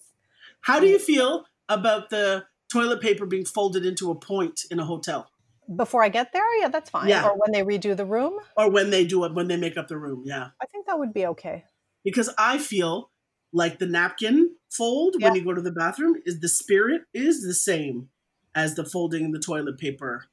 How 0.62 0.79
do 0.79 0.86
um, 0.86 0.91
you 0.91 1.00
feel 1.00 1.46
about 1.67 2.10
the 2.10 2.46
toilet 2.72 3.01
paper 3.01 3.25
being 3.25 3.46
folded 3.46 3.86
into 3.86 4.12
a 4.12 4.15
point 4.15 4.62
in 4.72 4.79
a 4.79 4.86
hotel, 4.86 5.29
Before 5.75 6.03
I 6.03 6.10
get 6.10 6.34
there, 6.34 6.60
yeah, 6.60 6.70
that's 6.70 6.89
fine. 6.89 7.10
Yeah. 7.10 7.27
Or 7.27 7.38
when 7.38 7.51
they 7.51 7.62
redo 7.62 7.96
the 7.96 8.05
room, 8.05 8.39
or 8.58 8.70
when 8.70 8.89
they 8.89 9.05
do 9.05 9.24
it 9.25 9.34
when 9.34 9.48
they 9.48 9.58
make 9.58 9.77
up 9.77 9.88
the 9.88 9.98
room? 9.98 10.24
Yeah. 10.25 10.50
I 10.62 10.65
think 10.67 10.88
that 10.88 10.98
would 10.98 11.13
be 11.13 11.25
okay. 11.27 11.65
because 12.03 12.29
I 12.38 12.58
feel 12.58 13.11
like 13.53 13.79
the 13.79 13.86
napkin 13.86 14.55
fold 14.70 15.15
Yeah. 15.20 15.27
when 15.27 15.36
you 15.36 15.43
go 15.43 15.53
to 15.53 15.62
the 15.62 15.72
bathroom 15.72 16.15
is 16.25 16.39
the 16.39 16.48
spirit 16.50 17.01
is 17.13 17.43
the 17.43 17.53
same 17.53 18.10
as 18.55 18.75
the 18.75 18.86
folding 18.86 19.31
the 19.31 19.39
toilet 19.39 19.77
paper 19.77 20.25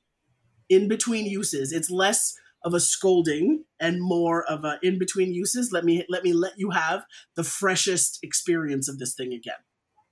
in 0.69 0.89
between 0.89 1.27
uses. 1.27 1.73
It's 1.73 1.91
less 1.91 2.35
of 2.65 2.75
a 2.75 2.81
scolding 2.81 3.65
and 3.81 4.01
more 4.03 4.45
of 4.45 4.65
a 4.65 4.79
in 4.83 4.99
between 4.99 5.33
uses. 5.33 5.71
Let 5.73 5.85
me 5.85 6.05
let 6.09 6.25
me 6.25 6.33
let 6.33 6.53
you 6.57 6.71
have 6.71 7.05
the 7.37 7.45
freshest 7.45 8.19
experience 8.23 8.89
of 8.89 8.99
this 8.99 9.15
thing 9.15 9.33
again. 9.33 9.55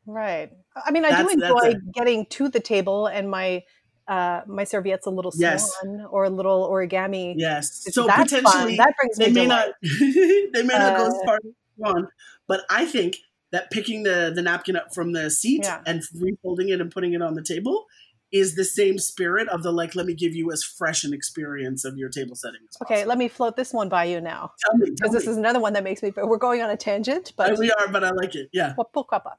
Right. 0.06 0.50
I 0.84 0.92
mean, 0.92 1.04
I 1.04 1.10
That's- 1.10 1.26
do 1.34 1.42
enjoy 1.42 1.74
getting 1.92 2.26
to 2.26 2.48
the 2.48 2.60
table 2.60 3.06
and 3.06 3.28
my 3.30 3.64
uh, 4.08 4.42
my 4.46 4.62
serviette's 4.62 5.06
a 5.06 5.10
little 5.10 5.32
Yes. 5.36 5.68
swan 5.80 6.06
or 6.10 6.24
a 6.26 6.30
little 6.30 6.68
origami. 6.70 7.34
Yes. 7.36 7.84
So 7.92 8.06
that's 8.06 8.22
potentially 8.32 8.76
fun. 8.76 8.76
that 8.76 8.94
brings 9.00 9.16
they 9.18 9.26
me 9.26 9.32
may 9.32 9.42
delight. 9.42 9.72
not 9.82 9.90
they 10.54 10.62
may 10.62 10.74
not 10.78 10.96
go 10.96 11.06
as 11.08 11.12
Uh, 11.14 11.26
far 11.26 11.38
one, 11.76 12.08
but 12.46 12.60
I 12.70 12.84
think 12.86 13.16
that 13.52 13.70
picking 13.70 14.02
the 14.02 14.32
the 14.34 14.42
napkin 14.42 14.76
up 14.76 14.92
from 14.94 15.12
the 15.12 15.30
seat 15.30 15.62
Yeah. 15.64 15.82
and 15.86 16.02
refolding 16.16 16.70
it 16.70 16.80
and 16.80 16.90
putting 16.90 17.12
it 17.14 17.22
on 17.22 17.34
the 17.34 17.42
table 17.42 17.86
is 18.32 18.56
the 18.56 18.64
same 18.64 18.98
spirit 18.98 19.48
of 19.48 19.62
the 19.62 19.70
like 19.70 19.94
let 19.94 20.04
me 20.04 20.12
give 20.12 20.34
you 20.34 20.50
as 20.50 20.64
fresh 20.64 21.04
an 21.04 21.14
experience 21.14 21.84
of 21.84 21.96
your 21.96 22.08
table 22.08 22.34
setting 22.34 22.60
Okay, 22.82 23.04
let 23.04 23.18
me 23.18 23.28
float 23.28 23.54
this 23.56 23.72
one 23.72 23.88
by 23.88 24.04
you 24.04 24.20
now 24.20 24.50
tell 24.58 24.76
me, 24.76 24.90
because 24.90 25.12
this 25.12 25.26
is 25.28 25.36
another 25.36 25.60
one 25.60 25.72
that 25.74 25.84
makes 25.84 26.02
me. 26.02 26.10
Feel 26.10 26.28
we're 26.28 26.36
going 26.36 26.60
on 26.60 26.68
a 26.70 26.76
tangent, 26.76 27.32
Uh, 27.38 27.48
but 27.50 27.58
we 27.58 27.70
are, 27.70 27.86
but 27.88 28.02
I 28.02 28.10
like 28.10 28.34
it. 28.34 28.48
Yeah. 28.52 28.74
Well, 28.76 28.90
pourquoi 28.92 29.20
pas? 29.22 29.36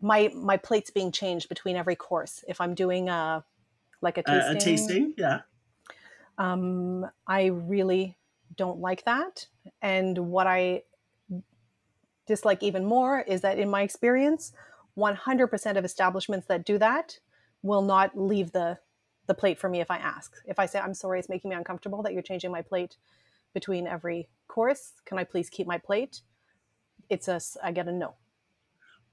My 0.00 0.30
my 0.34 0.56
plate's 0.56 0.90
being 0.90 1.10
changed 1.10 1.48
between 1.48 1.76
every 1.76 1.96
course. 1.96 2.44
If 2.46 2.60
I'm 2.60 2.74
doing 2.74 3.08
a 3.08 3.44
like 4.00 4.16
a 4.18 4.22
Uh, 4.30 4.52
tasting, 4.54 4.56
a 4.56 4.60
tasting, 4.60 5.14
yeah. 5.18 5.40
um, 6.38 7.06
I 7.26 7.46
really 7.46 8.16
don't 8.56 8.78
like 8.80 9.04
that. 9.06 9.46
And 9.82 10.16
what 10.18 10.46
I 10.46 10.82
dislike 12.26 12.62
even 12.62 12.84
more 12.84 13.20
is 13.20 13.40
that 13.42 13.58
in 13.58 13.68
my 13.68 13.82
experience, 13.82 14.52
100% 14.96 15.76
of 15.76 15.84
establishments 15.84 16.46
that 16.46 16.64
do 16.64 16.78
that 16.78 17.18
will 17.62 17.82
not 17.82 18.16
leave 18.16 18.52
the 18.52 18.78
the 19.26 19.34
plate 19.34 19.58
for 19.58 19.70
me 19.70 19.80
if 19.80 19.90
I 19.90 19.96
ask. 19.96 20.34
If 20.46 20.58
I 20.58 20.66
say 20.66 20.78
I'm 20.78 20.92
sorry, 20.92 21.18
it's 21.18 21.30
making 21.30 21.48
me 21.48 21.56
uncomfortable 21.56 22.02
that 22.02 22.12
you're 22.12 22.22
changing 22.22 22.52
my 22.52 22.60
plate 22.60 22.96
between 23.54 23.86
every 23.86 24.28
course. 24.48 24.92
Can 25.06 25.18
I 25.18 25.24
please 25.24 25.48
keep 25.48 25.66
my 25.66 25.78
plate? 25.78 26.20
It's 27.08 27.26
a 27.28 27.40
I 27.62 27.72
get 27.72 27.88
a 27.88 27.92
no. 27.92 28.16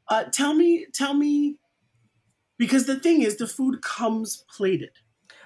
Uh, 0.09 0.25
tell 0.25 0.53
me, 0.53 0.87
tell 0.93 1.13
me, 1.13 1.59
because 2.57 2.85
the 2.85 2.99
thing 2.99 3.21
is, 3.21 3.37
the 3.37 3.47
food 3.47 3.81
comes 3.81 4.43
plated. 4.53 4.91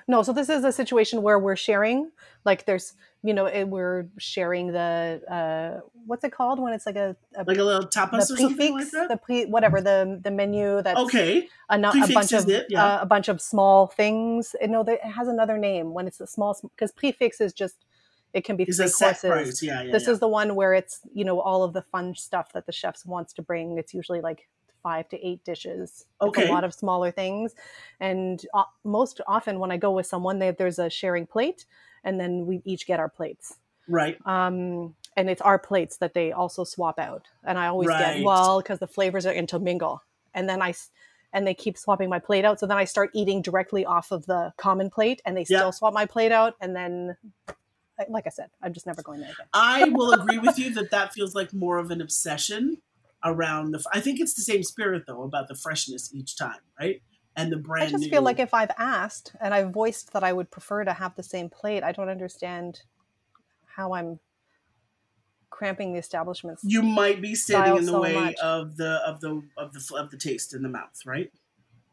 No, 0.07 0.21
so 0.21 0.33
this 0.33 0.49
is 0.49 0.63
a 0.63 0.71
situation 0.71 1.21
where 1.23 1.39
we're 1.39 1.55
sharing. 1.55 2.11
Like 2.43 2.65
there's, 2.65 2.93
you 3.23 3.33
know, 3.33 3.47
it, 3.47 3.63
we're 3.65 4.07
sharing 4.19 4.71
the 4.71 5.21
uh, 5.29 5.81
what's 6.05 6.23
it 6.23 6.31
called 6.31 6.59
when 6.59 6.73
it's 6.73 6.85
like 6.85 6.95
a, 6.95 7.15
a 7.35 7.43
Like 7.43 7.57
a 7.57 7.63
little 7.63 7.87
tapas 7.87 8.27
the 8.27 8.35
or 8.35 8.37
something 8.37 8.47
like 8.49 8.57
prix 8.57 8.67
fixe, 8.67 8.91
that. 8.91 9.09
the 9.09 9.17
pre, 9.17 9.45
whatever 9.45 9.81
the 9.81 10.19
the 10.23 10.29
menu 10.29 10.81
that's 10.83 10.99
okay. 10.99 11.47
a, 11.69 11.75
a 11.75 12.07
bunch 12.13 12.33
of 12.33 12.47
it, 12.49 12.67
yeah. 12.69 12.97
uh, 12.97 13.01
a 13.01 13.05
bunch 13.07 13.29
of 13.29 13.41
small 13.41 13.87
things. 13.87 14.55
You 14.61 14.67
know, 14.67 14.81
it 14.81 15.03
has 15.03 15.27
another 15.27 15.57
name 15.57 15.93
when 15.93 16.05
it's 16.05 16.21
a 16.21 16.27
small 16.27 16.55
because 16.61 16.91
prix 16.91 17.11
fixe 17.13 17.41
is 17.41 17.51
just 17.51 17.85
it 18.31 18.43
can 18.43 18.57
be 18.57 18.63
It's 18.63 18.77
three 18.77 18.91
courses. 18.91 19.29
price. 19.29 19.63
Yeah, 19.63 19.81
yeah. 19.83 19.91
this 19.91 20.05
yeah. 20.05 20.11
is 20.11 20.19
the 20.19 20.27
one 20.27 20.53
where 20.55 20.75
it's 20.75 20.99
you 21.13 21.25
know 21.25 21.39
all 21.39 21.63
of 21.63 21.73
the 21.73 21.81
fun 21.81 22.13
stuff 22.15 22.53
that 22.53 22.67
the 22.67 22.71
chefs 22.71 23.05
wants 23.07 23.33
to 23.33 23.41
bring. 23.41 23.77
It's 23.79 23.93
usually 23.93 24.21
like 24.21 24.47
five 24.85 25.09
to 25.09 25.17
eight 25.27 25.41
dishes. 25.43 26.05
Okay. 26.21 26.47
a 26.47 26.51
lot 26.55 26.63
of 26.63 26.71
smaller 26.73 27.11
things, 27.21 27.55
and 27.99 28.45
uh, 28.53 28.69
most 28.83 29.19
often 29.35 29.57
when 29.59 29.71
I 29.71 29.77
go 29.77 29.91
with 29.97 30.05
someone, 30.05 30.37
they, 30.39 30.51
there's 30.51 30.79
a 30.79 30.89
sharing 30.89 31.25
plate, 31.25 31.65
and 32.03 32.19
then 32.19 32.45
we 32.45 32.61
each 32.65 32.85
get 32.85 32.99
our 32.99 33.09
plates. 33.09 33.57
right. 33.87 34.17
Um, 34.25 34.95
and 35.17 35.29
it's 35.29 35.41
our 35.41 35.57
plates 35.57 35.97
that 35.97 36.13
they 36.13 36.31
also 36.31 36.63
swap 36.63 36.99
out, 36.99 37.25
and 37.43 37.57
I 37.57 37.65
always 37.67 37.89
Right. 37.89 38.17
get 38.17 38.25
well 38.25 38.61
because 38.61 38.79
the 38.79 38.87
flavors 38.97 39.25
are 39.25 39.33
intermingle, 39.33 40.03
and 40.35 40.47
then 40.49 40.61
I, 40.61 40.73
And 41.33 41.45
they 41.47 41.53
keep 41.53 41.77
swapping 41.77 42.09
my 42.09 42.19
plate 42.19 42.45
out, 42.45 42.59
so 42.59 42.67
then 42.67 42.77
I 42.77 42.85
start 42.85 43.09
eating 43.13 43.41
directly 43.41 43.83
off 43.85 44.11
of 44.11 44.25
the 44.25 44.53
common 44.57 44.89
plate, 44.89 45.19
and 45.25 45.35
they 45.35 45.45
Yeah. 45.49 45.57
still 45.59 45.71
swap 45.71 45.93
my 45.93 46.05
plate 46.05 46.31
out, 46.31 46.53
and 46.61 46.75
then, 46.75 47.17
like 48.07 48.27
I 48.27 48.33
said, 48.39 48.49
I'm 48.61 48.73
just 48.73 48.85
never 48.85 49.01
going 49.01 49.19
there 49.21 49.31
again. 49.35 49.47
I 49.53 49.89
will 49.97 50.11
agree 50.19 50.39
with 50.39 50.57
you 50.59 50.69
that 50.75 50.91
that 50.91 51.13
feels 51.13 51.33
like 51.35 51.51
more 51.53 51.77
of 51.77 51.91
an 51.91 52.01
obsession 52.01 52.77
around 53.25 53.71
the. 53.71 53.83
I 53.93 53.99
think 53.99 54.19
it's 54.19 54.33
the 54.35 54.41
same 54.43 54.63
spirit 54.63 55.03
though 55.07 55.23
about 55.23 55.47
the 55.47 55.55
freshness 55.55 56.13
each 56.13 56.37
time, 56.37 56.59
right? 56.79 57.01
And 57.35 57.51
the 57.51 57.57
brand. 57.57 57.89
I 57.89 57.91
just 57.91 58.03
new. 58.03 58.09
feel 58.09 58.21
like 58.21 58.39
if 58.39 58.53
I've 58.53 58.71
asked 58.77 59.35
and 59.41 59.53
I've 59.53 59.71
voiced 59.71 60.13
that 60.13 60.23
I 60.23 60.31
would 60.31 60.51
prefer 60.51 60.83
to 60.85 60.93
have 60.93 61.15
the 61.15 61.23
same 61.23 61.49
plate, 61.49 61.83
I 61.83 61.91
don't 61.91 62.09
understand 62.09 62.81
how 63.65 63.93
I'm 63.93 64.19
cramping 65.49 65.93
the 65.93 65.99
establishment's. 65.99 66.63
you 66.63 66.81
might 66.81 67.21
be 67.21 67.33
standing 67.35 67.77
in 67.77 67.85
the 67.85 67.91
so 67.93 68.01
way 68.01 68.13
much. 68.13 68.35
of 68.41 68.77
the 68.77 69.01
of 69.05 69.21
the 69.21 69.41
of 69.57 69.73
the 69.73 69.95
of 69.97 70.11
the 70.11 70.17
taste 70.17 70.53
in 70.53 70.61
the 70.61 70.69
mouth, 70.69 70.99
right? 71.05 71.31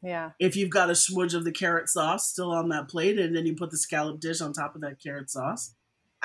yeah, 0.02 0.30
If 0.40 0.56
you've 0.56 0.70
got 0.70 0.90
a 0.90 0.96
smudge 0.96 1.32
of 1.34 1.44
the 1.44 1.52
carrot 1.52 1.88
sauce 1.88 2.28
still 2.28 2.50
on 2.50 2.68
that 2.70 2.88
plate, 2.88 3.18
and 3.20 3.36
then 3.36 3.46
you 3.46 3.54
put 3.54 3.70
the 3.70 3.76
scallop 3.76 4.18
dish 4.20 4.40
on 4.40 4.52
top 4.52 4.74
of 4.74 4.80
that 4.80 5.00
carrot 5.00 5.30
sauce, 5.30 5.74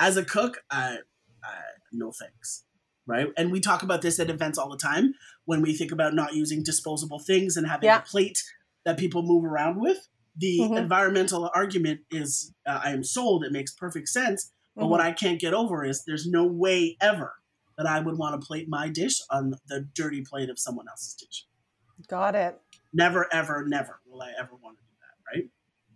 as 0.00 0.16
a 0.16 0.24
cook, 0.24 0.58
I, 0.70 0.98
I 1.44 1.54
no 1.92 2.10
thanks, 2.10 2.64
right? 3.08 3.28
And 3.36 3.50
we 3.50 3.58
talk 3.58 3.82
about 3.82 4.02
this 4.02 4.20
at 4.20 4.30
events 4.30 4.58
all 4.58 4.68
the 4.68 4.76
time 4.76 5.14
when 5.46 5.62
we 5.62 5.72
think 5.74 5.90
about 5.90 6.14
not 6.14 6.34
using 6.34 6.62
disposable 6.62 7.18
things 7.18 7.56
and 7.56 7.66
having 7.66 7.86
Yeah. 7.86 7.98
a 7.98 8.02
plate 8.02 8.38
that 8.84 8.98
people 8.98 9.22
move 9.22 9.44
around 9.44 9.80
with. 9.80 10.08
The 10.36 10.60
Mhm. 10.60 10.76
environmental 10.78 11.50
argument 11.54 12.02
is, 12.10 12.54
uh, 12.66 12.80
I 12.84 12.90
am 12.92 13.02
sold. 13.02 13.44
It 13.44 13.50
makes 13.50 13.72
perfect 13.72 14.08
sense. 14.08 14.52
But 14.76 14.86
what 14.86 15.00
I 15.00 15.10
can't 15.10 15.40
get 15.40 15.54
over 15.54 15.84
is 15.84 16.04
there's 16.04 16.26
no 16.28 16.46
way 16.46 16.96
ever 17.00 17.32
that 17.76 17.86
I 17.86 17.98
would 17.98 18.16
want 18.16 18.40
to 18.40 18.46
plate 18.46 18.68
my 18.68 18.88
dish 18.88 19.20
on 19.30 19.54
the 19.66 19.80
dirty 19.80 20.22
plate 20.22 20.50
of 20.50 20.58
someone 20.58 20.86
else's 20.88 21.14
dish. 21.14 21.46
Got 22.06 22.36
it. 22.36 22.60
Never, 22.92 23.26
ever, 23.34 23.66
never 23.66 24.00
will 24.06 24.22
I 24.22 24.32
ever 24.38 24.54
want 24.54 24.78
to 24.78 24.84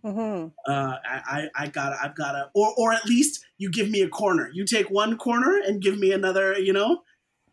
do 0.03 0.11
that, 0.11 0.21
right? 0.23 0.47
hmm 0.47 0.47
uh, 0.67 0.97
I, 1.05 1.21
I 1.27 1.49
I 1.63 1.67
gotta, 1.67 1.97
I've 2.01 2.15
gotta, 2.15 2.49
or, 2.53 2.73
or 2.77 2.93
at 2.93 3.05
least 3.05 3.45
you 3.57 3.71
give 3.71 3.89
me 3.89 4.01
a 4.01 4.09
corner. 4.09 4.49
You 4.53 4.65
take 4.65 4.89
one 4.89 5.17
corner 5.17 5.59
and 5.65 5.81
give 5.81 5.97
me 5.97 6.11
another, 6.11 6.57
you 6.59 6.73
know, 6.73 7.01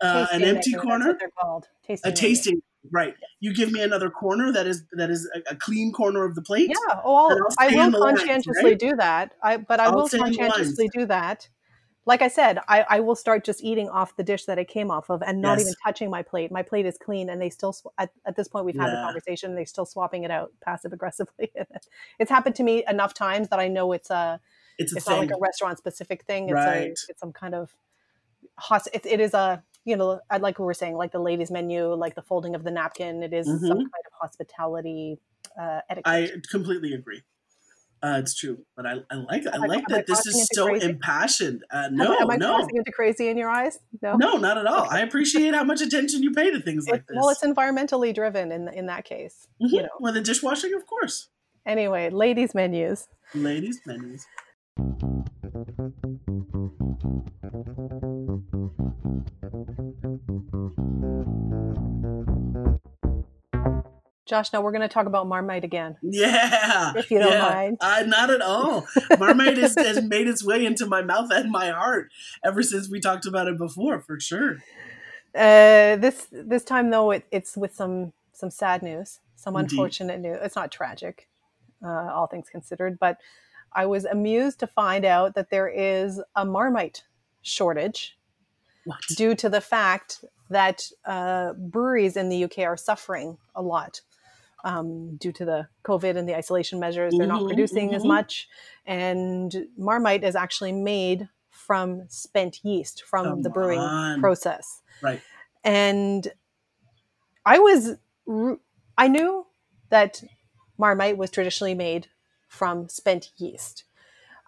uh, 0.01 0.27
an 0.33 0.45
empty 0.45 0.73
that's 0.73 0.83
corner, 0.83 1.07
what 1.09 1.19
they're 1.19 1.31
called. 1.39 1.69
Tasting 1.87 2.13
a 2.13 2.15
tasting, 2.15 2.63
right? 2.91 3.15
You 3.41 3.55
give 3.55 3.73
me 3.73 3.83
another 3.83 4.11
corner 4.11 4.53
that 4.53 4.67
is 4.67 4.85
that 4.93 5.11
is 5.11 5.29
a, 5.35 5.53
a 5.53 5.57
clean 5.57 5.93
corner 5.93 6.25
of 6.25 6.35
the 6.35 6.43
plate. 6.43 6.71
Yeah. 6.71 7.01
Oh, 7.05 7.31
I'll, 7.31 7.55
I 7.59 7.69
will 7.69 7.91
lines, 7.91 8.19
conscientiously 8.19 8.71
right? 8.71 8.79
do 8.79 8.97
that. 8.97 9.35
I 9.43 9.57
but 9.59 9.81
I 9.81 9.89
I'll 9.89 9.97
will 9.97 10.09
stay 10.09 10.19
in 10.19 10.25
the 10.25 10.37
conscientiously 10.39 10.89
do 10.89 11.07
that. 11.07 11.49
Like 12.07 12.23
I 12.23 12.29
said, 12.29 12.59
I, 12.67 12.85
I 12.89 13.01
will 13.01 13.15
start 13.15 13.45
just 13.45 13.63
eating 13.63 13.89
off 13.89 14.17
the 14.17 14.23
dish 14.25 14.47
that 14.47 14.59
it 14.59 14.69
came 14.69 14.91
off 14.91 15.11
of, 15.11 15.23
and 15.23 15.41
not 15.41 15.59
Yes. 15.59 15.67
even 15.67 15.75
touching 15.85 16.11
my 16.11 16.23
plate. 16.23 16.51
My 16.51 16.63
plate 16.63 16.87
is 16.87 16.97
clean, 16.97 17.29
and 17.29 17.41
they 17.41 17.51
still 17.51 17.73
sw- 17.75 17.87
at, 17.99 18.11
at 18.27 18.37
this 18.37 18.49
point 18.49 18.65
we've 18.65 18.75
had 18.77 18.89
the 18.91 18.97
conversation. 19.05 19.51
And 19.51 19.59
they're 19.59 19.67
still 19.67 19.85
swapping 19.87 20.25
it 20.25 20.31
out 20.31 20.53
passive 20.65 20.93
aggressively. 20.93 21.53
it's 22.19 22.31
happened 22.31 22.55
to 22.57 22.63
me 22.63 22.85
enough 22.89 23.13
times 23.15 23.49
that 23.49 23.61
I 23.61 23.69
know 23.69 23.93
it's 23.93 24.11
a 24.11 24.41
It's 24.79 24.93
a 24.95 24.97
it's 24.97 25.09
not 25.09 25.19
like 25.19 25.31
a 25.31 25.39
restaurant 25.41 25.77
specific 25.79 26.25
thing. 26.25 26.49
It's 26.49 26.55
Right. 26.55 26.89
a 26.89 26.91
it's 27.11 27.21
some 27.21 27.33
kind 27.33 27.55
of 27.55 27.75
hos- 28.57 28.89
it, 28.95 29.05
it 29.05 29.21
is 29.21 29.35
a 29.35 29.63
you 29.85 29.97
know 29.97 30.21
I 30.31 30.39
like 30.39 30.59
what 30.59 30.65
we're 30.67 30.75
saying 30.75 30.95
like 30.97 31.13
the 31.13 31.19
ladies 31.21 31.51
menu 31.51 31.93
like 31.95 32.15
the 32.15 32.23
folding 32.23 32.55
of 32.55 32.65
the 32.65 32.71
napkin. 32.71 33.23
It 33.23 33.35
is 33.35 33.47
some 33.47 33.59
Mhm. 33.61 33.69
kind 33.69 34.05
of 34.07 34.13
hospitality 34.21 35.19
uh, 35.61 35.81
etiquette. 35.91 36.07
I 36.07 36.31
completely 36.51 36.95
agree. 36.95 37.23
Uh, 38.03 38.17
it's 38.19 38.35
true, 38.35 38.59
but 38.77 38.87
I, 38.87 38.95
I 39.11 39.15
like 39.17 39.47
I 39.47 39.59
like 39.59 39.85
I 39.91 39.97
that 39.97 40.07
this 40.07 40.25
is 40.27 40.49
so 40.55 40.69
crazy? 40.69 40.87
impassioned. 40.87 41.65
Uh, 41.71 41.85
Am- 41.87 41.97
no, 41.97 42.17
am 42.17 42.31
I 42.31 42.37
no, 42.37 42.55
crossing 42.57 42.77
into 42.77 42.93
crazy 42.93 43.29
in 43.29 43.37
your 43.37 43.51
eyes? 43.51 43.79
No. 44.01 44.17
no, 44.17 44.37
not 44.39 44.57
at 44.57 44.67
all. 44.67 44.89
I 44.91 45.01
appreciate 45.01 45.55
how 45.55 45.65
much 45.65 45.83
attention 45.83 46.23
you 46.23 46.33
pay 46.33 46.51
to 46.51 46.61
things 46.61 46.89
like 46.89 47.07
this. 47.07 47.17
well, 47.21 47.29
it's 47.29 47.43
environmentally 47.45 48.15
driven 48.15 48.53
in 48.53 48.69
in 48.69 48.87
that 48.87 49.05
case. 49.05 49.47
Mhm. 49.63 49.71
You 49.73 49.83
know. 49.83 49.89
Well, 50.01 50.15
the 50.15 50.23
dishwashing, 50.23 50.73
of 50.73 50.87
course. 50.87 51.29
Anyway, 51.67 52.09
ladies 52.09 52.55
menus. 52.55 53.07
Ladies, 53.35 53.81
menus. 53.85 54.25
Josh, 64.31 64.53
now 64.53 64.61
we're 64.61 64.71
going 64.71 64.83
to 64.83 64.89
talk 64.89 65.07
about 65.07 65.27
Marmite 65.27 65.65
again. 65.65 65.97
Yeah. 66.03 66.93
If 66.95 67.11
you 67.11 67.19
don't 67.19 67.33
yeah. 67.33 67.41
mind. 67.41 67.79
Uh, 67.81 68.05
not 68.07 68.31
at 68.31 68.41
all. 68.41 68.87
Marmite 69.19 69.57
has, 69.59 69.75
has 69.75 70.01
made 70.05 70.29
its 70.29 70.45
way 70.45 70.65
into 70.65 70.87
my 70.87 71.03
mouth 71.03 71.33
and 71.33 71.51
my 71.51 71.71
heart 71.71 72.13
ever 72.45 72.63
since 72.63 72.89
we 72.89 73.01
talked 73.01 73.27
about 73.27 73.49
it 73.49 73.59
before, 73.59 74.01
for 74.01 74.21
sure. 74.21 74.59
Uh, 75.35 75.97
this 75.97 76.29
this 76.31 76.63
time 76.63 76.91
though, 76.91 77.11
it, 77.11 77.25
it's 77.33 77.57
with 77.57 77.75
some 77.75 78.13
some 78.33 78.51
sad 78.51 78.83
news, 78.85 79.19
some 79.35 79.57
Indeed. 79.57 79.73
unfortunate 79.73 80.21
news. 80.21 80.39
It's 80.43 80.55
not 80.55 80.71
tragic, 80.71 81.29
uh, 81.85 81.89
all 81.89 82.29
things 82.29 82.49
considered, 82.49 83.01
but 83.01 83.19
I 83.73 83.87
was 83.87 84.05
amused 84.05 84.61
to 84.61 84.69
find 84.69 85.05
out 85.05 85.35
that 85.35 85.51
there 85.51 85.69
is 85.69 86.21
a 86.37 86.45
Marmite 86.45 87.03
shortage 87.43 88.17
What? 88.85 89.01
due 89.17 89.35
to 89.35 89.49
the 89.49 89.61
fact 89.61 90.25
that 90.51 90.83
uh, 91.05 91.53
breweries 91.55 92.17
in 92.17 92.29
the 92.29 92.45
UK 92.45 92.61
are 92.61 92.77
suffering 92.77 93.37
a 93.57 93.63
lot 93.63 94.01
um, 94.65 95.17
due 95.17 95.33
to 95.33 95.45
the 95.45 95.69
COVID 95.85 96.17
and 96.17 96.29
the 96.29 96.37
isolation 96.37 96.79
measures. 96.81 97.15
They're 97.17 97.27
not 97.27 97.43
Mhm, 97.43 97.49
producing 97.49 97.95
as 97.95 98.03
mhm. 98.03 98.09
much, 98.09 98.49
and 98.87 99.67
Marmite 99.77 100.25
is 100.25 100.37
actually 100.37 100.73
made 100.73 101.29
from 101.51 102.05
spent 102.09 102.61
yeast 102.65 103.03
from 103.05 103.25
Come 103.25 103.43
the 103.43 103.51
brewing 103.51 103.79
on. 103.79 104.21
process. 104.21 104.83
Right. 105.03 105.21
And 105.65 106.29
I 107.45 107.59
was, 107.59 107.97
I 108.97 109.09
knew 109.09 109.47
that 109.91 110.23
Marmite 110.79 111.17
was 111.17 111.31
traditionally 111.31 111.75
made 111.75 112.09
from 112.49 112.89
spent 112.89 113.31
yeast. 113.37 113.85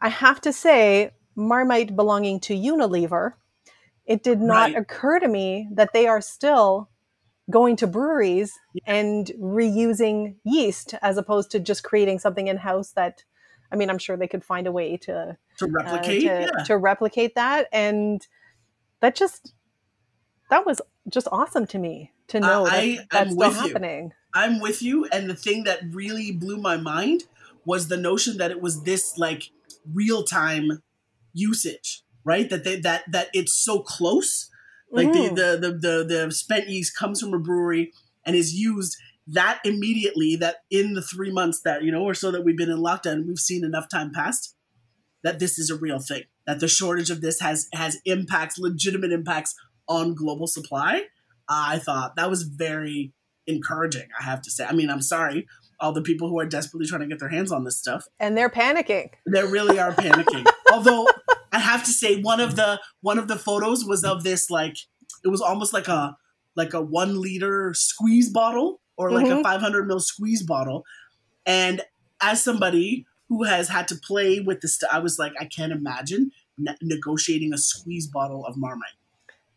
I 0.01 0.09
have 0.09 0.41
to 0.43 0.53
say, 0.53 1.13
Marmite 1.37 1.97
belonging 1.97 2.41
to 2.41 2.55
Unilever, 2.55 3.35
it 4.05 4.23
did 4.23 4.41
not 4.41 4.71
Right. 4.71 4.77
occur 4.77 5.19
to 5.21 5.29
me 5.29 5.69
that 5.73 5.93
they 5.93 6.07
are 6.07 6.21
still 6.21 6.91
going 7.53 7.77
to 7.77 7.87
breweries 7.87 8.53
and 8.87 9.31
reusing 9.41 10.35
yeast 10.45 10.95
as 11.03 11.17
opposed 11.17 11.51
to 11.53 11.61
just 11.61 11.85
creating 11.85 12.19
something 12.19 12.49
in 12.49 12.57
house 12.57 12.91
that 12.93 13.25
I 13.71 13.77
mean, 13.77 13.89
I'm 13.89 13.99
sure 13.99 14.19
they 14.19 14.29
could 14.29 14.45
find 14.45 14.67
a 14.67 14.73
way 14.73 14.99
to 14.99 15.39
To 15.61 15.65
uh, 15.65 15.69
replicate, 15.69 16.21
to, 16.23 16.27
yeah. 16.27 16.65
to 16.65 16.77
replicate 16.77 17.37
that 17.37 17.69
and 17.73 18.27
that 19.01 19.15
just 19.15 19.55
that 20.51 20.67
was 20.67 20.81
just 21.09 21.29
awesome 21.33 21.67
to 21.69 21.79
me 21.79 22.13
to 22.29 22.41
know 22.41 22.65
that 22.65 22.73
I 22.75 22.99
that's 23.11 23.31
still 23.31 23.39
with 23.49 23.57
you. 23.57 23.69
happening 23.69 24.13
I'm 24.35 24.61
with 24.61 24.83
you. 24.83 25.07
And 25.07 25.29
the 25.29 25.35
thing 25.35 25.65
that 25.65 25.81
really 25.91 26.33
blew 26.33 26.57
my 26.57 26.77
mind 26.77 27.25
was 27.65 27.89
the 27.89 27.97
notion 27.97 28.39
that 28.39 28.51
it 28.51 28.61
was 28.61 28.83
this 28.83 29.19
like 29.19 29.51
real 29.93 30.25
time 30.25 30.83
usage, 31.33 32.03
right? 32.25 32.49
That 32.49 32.65
they 32.65 32.81
that 32.81 33.05
that 33.11 33.29
it's 33.33 33.55
so 33.55 33.81
close. 33.81 34.49
Like 34.93 35.09
Mhm. 35.09 35.35
the, 35.35 35.43
the 35.61 35.69
the 35.71 35.79
the 36.05 36.05
the 36.27 36.33
spent 36.33 36.69
yeast 36.69 36.97
comes 36.97 37.21
from 37.21 37.33
a 37.35 37.39
brewery 37.39 37.93
and 38.27 38.37
is 38.37 38.55
used 38.55 38.97
that 39.27 39.61
immediately. 39.65 40.37
That 40.37 40.57
in 40.71 40.95
the 40.95 41.03
three 41.03 41.33
months 41.33 41.61
that 41.65 41.83
you 41.83 41.91
know 41.91 42.03
or 42.05 42.15
so 42.15 42.31
that 42.31 42.45
we've 42.45 42.57
been 42.57 42.71
in 42.71 42.79
lockdown, 42.79 43.27
we've 43.27 43.39
seen 43.39 43.65
enough 43.65 43.89
time 43.89 44.13
passed 44.13 44.55
that 45.25 45.39
this 45.39 45.59
is 45.59 45.71
a 45.71 45.77
real 45.77 45.99
thing. 45.99 46.25
That 46.47 46.61
the 46.61 46.69
shortage 46.69 47.11
of 47.11 47.21
this 47.21 47.41
has 47.41 47.69
has 47.73 47.99
impacts, 48.05 48.59
legitimate 48.59 49.13
impacts 49.13 49.55
on 49.89 50.15
global 50.15 50.47
supply. 50.47 51.05
I 51.49 51.79
thought 51.79 52.17
that 52.17 52.29
was 52.31 52.43
very 52.43 53.13
encouraging. 53.47 54.09
I 54.21 54.25
have 54.25 54.43
to 54.43 54.51
say. 54.51 54.65
I 54.65 54.73
mean, 54.73 54.91
I'm 54.91 55.03
sorry, 55.03 55.47
all 55.81 55.93
the 55.93 56.03
people 56.03 56.29
who 56.29 56.39
are 56.39 56.47
desperately 56.47 56.87
trying 56.87 57.01
to 57.03 57.07
get 57.09 57.19
their 57.19 57.29
hands 57.29 57.51
on 57.51 57.65
this 57.65 57.79
stuff. 57.79 58.05
and 58.21 58.37
they're 58.37 58.49
panicking 58.51 59.09
They 59.27 59.43
really 59.43 59.79
are 59.81 59.93
panicking. 59.93 60.47
Although 60.73 61.07
I 61.53 61.59
have 61.59 61.85
to 61.85 61.91
say, 61.91 62.21
one 62.21 62.41
of 62.41 62.57
the 62.57 62.81
one 63.01 63.19
of 63.19 63.29
the 63.29 63.37
photos 63.37 63.85
was 63.85 64.05
of 64.05 64.23
this 64.25 64.51
like 64.51 64.77
it 65.25 65.29
was 65.29 65.41
almost 65.41 65.73
like 65.73 65.89
a 65.89 66.17
like 66.57 66.75
a 66.75 66.81
one 66.83 67.21
liter 67.21 67.73
squeeze 67.75 68.31
bottle 68.31 68.81
or 68.97 69.11
like 69.11 69.27
a 69.27 69.31
Mhm. 69.37 69.43
500 69.43 69.89
ml 69.89 70.01
squeeze 70.01 70.43
bottle. 70.43 70.85
And 71.47 71.83
as 72.21 72.43
somebody 72.43 73.07
who 73.29 73.45
has 73.45 73.69
had 73.69 73.89
to 73.89 73.95
play 73.97 74.41
with 74.41 74.61
this, 74.61 74.77
st- 74.79 74.93
I 74.93 74.99
was 74.99 75.19
like, 75.19 75.33
I 75.41 75.47
can't 75.47 75.73
imagine 75.73 76.31
ne- 76.59 76.77
negotiating 76.83 77.53
a 77.55 77.59
squeeze 77.59 78.07
bottle 78.07 78.45
of 78.47 78.57
Marmite 78.57 78.93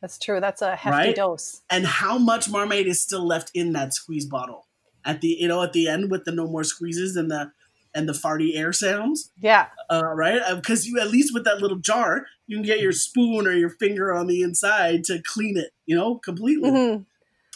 that's 0.01 0.17
true 0.19 0.39
that's 0.39 0.61
a 0.61 0.75
hefty 0.75 0.97
Right? 1.07 1.15
dose 1.15 1.61
and 1.69 1.85
how 1.87 2.17
much 2.17 2.47
Marmite 2.49 2.85
is 2.85 3.01
still 3.01 3.25
left 3.25 3.49
in 3.55 3.73
that 3.73 3.93
squeeze 3.93 4.25
bottle 4.25 4.67
at 5.03 5.21
the 5.21 5.29
you 5.39 5.47
know 5.47 5.63
at 5.63 5.73
the 5.73 5.87
end 5.87 6.11
with 6.11 6.25
the 6.25 6.31
no 6.31 6.45
more 6.47 6.63
squeezes 6.63 7.15
and 7.15 7.31
the 7.31 7.51
and 7.95 8.07
the 8.09 8.13
farty 8.13 8.55
air 8.55 8.71
sounds 8.73 9.31
yeah 9.39 9.67
uh, 9.89 10.03
right? 10.13 10.41
Because 10.55 10.85
you 10.87 10.99
at 10.99 11.09
least 11.09 11.33
with 11.33 11.43
that 11.45 11.59
little 11.61 11.77
jar, 11.77 12.25
you 12.47 12.57
can 12.57 12.65
get 12.65 12.79
your 12.79 12.91
spoon 12.91 13.47
or 13.47 13.51
your 13.53 13.69
finger 13.69 14.13
on 14.13 14.27
the 14.27 14.41
inside 14.41 15.03
to 15.05 15.21
clean 15.23 15.57
it, 15.57 15.71
you 15.85 15.95
know, 15.95 16.15
completely. 16.15 16.71
Mhm. 16.71 17.05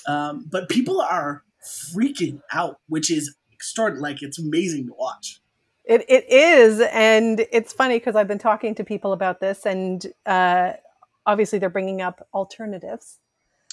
Um, 0.07 0.45
but 0.49 0.69
people 0.69 1.01
are 1.01 1.43
freaking 1.63 2.41
out, 2.53 2.79
which 2.87 3.11
is 3.11 3.35
extraordinary. 3.51 4.13
Like 4.13 4.21
it's 4.21 4.39
amazing 4.39 4.87
to 4.87 4.93
watch. 4.97 5.41
It, 5.85 6.05
it 6.07 6.31
is, 6.31 6.81
and 6.91 7.45
it's 7.51 7.73
funny 7.73 7.97
because 7.97 8.15
I've 8.15 8.27
been 8.27 8.37
talking 8.37 8.75
to 8.75 8.83
people 8.83 9.11
about 9.11 9.39
this, 9.39 9.65
and 9.65 10.05
uh, 10.25 10.73
obviously 11.25 11.57
they're 11.57 11.69
bringing 11.69 12.01
up 12.01 12.27
alternatives 12.33 13.17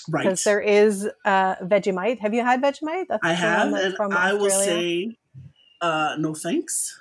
Right. 0.09 0.23
because 0.23 0.45
there 0.45 0.61
is 0.61 1.09
uh, 1.25 1.57
Vegemite. 1.57 2.21
Have 2.21 2.33
you 2.33 2.43
had 2.43 2.63
Vegemite? 2.63 3.07
That's 3.09 3.21
I 3.23 3.33
have, 3.33 3.73
and 3.75 4.15
I 4.15 4.33
will 4.35 4.51
say, 4.51 5.19
uh, 5.81 6.17
no 6.19 6.35
thanks. 6.35 6.99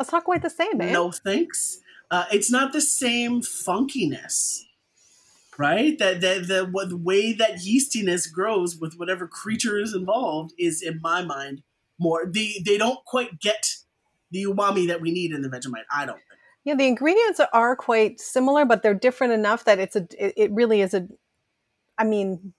it's 0.00 0.12
not 0.12 0.24
quite 0.24 0.42
the 0.42 0.50
same, 0.50 0.80
eh? 0.80 0.92
No 0.92 1.10
thanks. 1.10 1.80
Uh, 2.10 2.24
it's 2.32 2.50
not 2.50 2.72
the 2.72 2.80
same 2.80 3.40
funkiness, 3.42 4.62
right? 5.58 5.98
That 5.98 6.20
the, 6.20 6.40
the 6.40 6.86
the 6.86 6.96
way 6.96 7.32
that 7.32 7.56
yeastiness 7.56 8.30
grows 8.32 8.76
with 8.76 8.94
whatever 8.96 9.26
creature 9.26 9.78
is 9.78 9.94
involved 9.94 10.52
is, 10.58 10.82
in 10.82 11.00
my 11.02 11.22
mind, 11.22 11.62
more. 11.98 12.30
They 12.32 12.62
they 12.64 12.78
don't 12.78 13.04
quite 13.04 13.40
get 13.40 13.74
the 14.30 14.44
umami 14.44 14.86
that 14.88 15.00
we 15.00 15.10
need 15.10 15.32
in 15.32 15.42
the 15.42 15.48
Vegemite. 15.48 15.84
I 15.92 16.06
don't 16.06 16.16
think. 16.16 16.40
Yeah, 16.64 16.74
the 16.74 16.86
ingredients 16.86 17.40
are 17.52 17.76
quite 17.76 18.20
similar, 18.20 18.64
but 18.64 18.82
they're 18.82 18.94
different 18.94 19.32
enough 19.32 19.64
that 19.64 19.78
it's 19.78 19.96
a. 19.96 20.06
It, 20.18 20.34
it 20.36 20.52
really 20.52 20.80
is 20.80 20.94
a. 20.94 21.08
I 21.98 22.04
mean, 22.04 22.52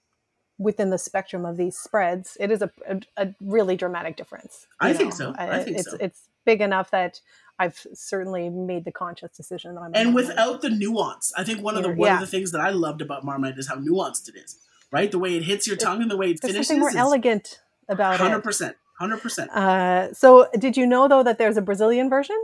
within 0.57 0.89
the 0.89 0.97
spectrum 0.97 1.45
of 1.45 1.57
these 1.57 1.77
spreads, 1.77 2.37
it 2.39 2.51
is 2.51 2.61
a, 2.61 2.71
a, 2.87 2.99
a 3.17 3.35
really 3.41 3.75
dramatic 3.75 4.17
difference. 4.17 4.67
I 4.79 4.89
you 4.89 4.93
think 4.95 5.13
so. 5.13 5.33
I 5.37 5.63
think 5.63 5.77
it's 5.77 5.91
so. 5.91 5.97
it's 5.99 6.29
big 6.45 6.61
enough 6.61 6.91
that 6.91 7.19
I've 7.59 7.85
certainly 7.93 8.49
made 8.49 8.85
the 8.85 8.91
conscious 8.91 9.31
decision 9.35 9.75
that 9.75 9.81
I'm. 9.81 9.91
And 9.93 10.15
without 10.15 10.61
the 10.61 10.69
nuance, 10.69 11.33
I 11.37 11.43
think 11.43 11.61
one 11.63 11.75
of 11.77 11.83
the 11.83 11.89
one 11.89 12.07
Yeah. 12.07 12.15
of 12.15 12.21
the 12.21 12.27
things 12.27 12.51
that 12.51 12.61
I 12.61 12.69
loved 12.69 13.01
about 13.01 13.23
Marmite 13.23 13.57
is 13.57 13.67
how 13.67 13.75
nuanced 13.75 14.29
it 14.29 14.35
is. 14.35 14.59
Right, 14.89 15.11
the 15.11 15.19
way 15.19 15.35
it 15.35 15.43
hits 15.43 15.67
your 15.67 15.75
tongue 15.75 16.01
and 16.01 16.09
the 16.09 16.15
way 16.15 16.27
it 16.31 16.39
finishes. 16.39 16.55
There's 16.55 16.67
finishes. 16.69 16.93
something 16.93 16.97
more 16.97 16.97
elegant 16.97 17.59
about 17.89 18.19
Hundred 18.19 18.37
it. 18.37 18.43
percent. 18.43 18.77
Hundred 18.97 19.21
percent. 19.21 19.51
Uh, 19.51 20.13
so, 20.13 20.47
did 20.57 20.77
you 20.77 20.87
know 20.87 21.09
though 21.09 21.23
that 21.23 21.37
there's 21.37 21.57
a 21.57 21.61
Brazilian 21.61 22.09
version? 22.09 22.37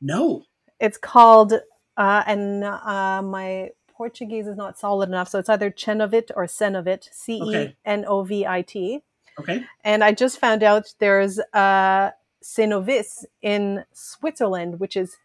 No. 0.00 0.44
It's 0.80 0.98
called, 0.98 1.52
uh, 1.96 2.22
and 2.26 2.64
uh, 2.64 3.22
my 3.22 3.70
Portuguese 4.00 4.46
is 4.46 4.56
not 4.56 4.78
solid 4.78 5.10
enough, 5.10 5.28
so 5.28 5.38
it's 5.38 5.50
either 5.50 5.70
Chenovit 5.70 6.30
or 6.34 6.46
Cenovit, 6.46 7.06
C 7.12 7.34
E 7.34 7.76
N 7.84 8.06
O 8.08 8.22
V 8.22 8.46
I 8.46 8.62
T. 8.62 9.02
Okay. 9.38 9.62
And 9.84 10.02
I 10.02 10.12
just 10.12 10.38
found 10.38 10.62
out 10.62 10.94
there's 11.00 11.38
a 11.52 12.14
Cenovis 12.42 13.26
in 13.42 13.84
Switzerland, 13.92 14.80
which 14.80 14.96
is 14.96 15.18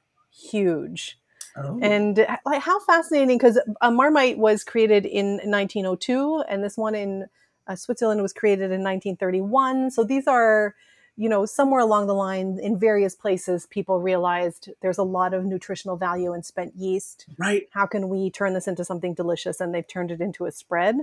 huge. 0.51 1.17
Oh. 1.55 1.79
And 1.81 2.19
uh, 2.19 2.35
like 2.45 2.63
how 2.63 2.81
fascinating 2.81 3.37
because 3.37 3.57
a 3.79 3.91
Marmite 3.91 4.37
was 4.37 4.65
created 4.65 5.05
in 5.05 5.37
1902, 5.37 6.43
and 6.49 6.61
this 6.61 6.75
one 6.75 6.95
in 6.95 7.27
uh, 7.67 7.77
Switzerland 7.77 8.21
was 8.21 8.33
created 8.33 8.71
in 8.71 8.83
1931. 8.83 9.91
So 9.91 10.03
these 10.03 10.27
are, 10.27 10.75
you 11.17 11.29
know, 11.29 11.45
somewhere 11.45 11.79
along 11.81 12.07
the 12.07 12.13
line 12.13 12.59
in 12.61 12.77
various 12.77 13.15
places, 13.15 13.65
people 13.67 14.01
realized 14.01 14.69
there's 14.81 14.97
a 14.97 15.03
lot 15.03 15.33
of 15.33 15.45
nutritional 15.45 15.95
value 15.95 16.33
in 16.33 16.43
spent 16.43 16.75
yeast. 16.75 17.25
right. 17.37 17.67
How 17.71 17.85
can 17.85 18.09
we 18.09 18.29
turn 18.29 18.53
this 18.53 18.67
into 18.67 18.83
something 18.83 19.13
delicious? 19.13 19.61
And 19.61 19.73
they've 19.73 19.87
turned 19.87 20.11
it 20.11 20.19
into 20.21 20.45
a 20.45 20.51
spread. 20.51 20.95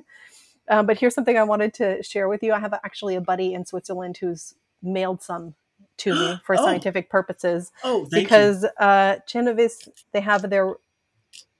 Um, 0.68 0.87
but 0.87 0.98
here's 0.98 1.14
something 1.14 1.37
I 1.38 1.42
wanted 1.44 1.72
to 1.75 2.03
share 2.03 2.29
with 2.29 2.42
you. 2.42 2.53
I 2.53 2.59
have 2.61 2.75
actually 2.85 3.16
a 3.16 3.20
buddy 3.20 3.55
in 3.55 3.64
Switzerland 3.64 4.18
who's 4.18 4.55
mailed 4.83 5.22
some 5.22 5.55
to 5.98 6.14
me 6.14 6.40
for 6.44 6.55
Oh. 6.57 6.64
scientific 6.64 7.09
purposes 7.11 7.72
Oh, 7.83 8.01
thank 8.05 8.12
you. 8.12 8.20
because 8.22 8.64
uh, 8.79 9.16
Cenovis 9.27 9.88
they 10.12 10.20
have 10.20 10.48
their 10.51 10.75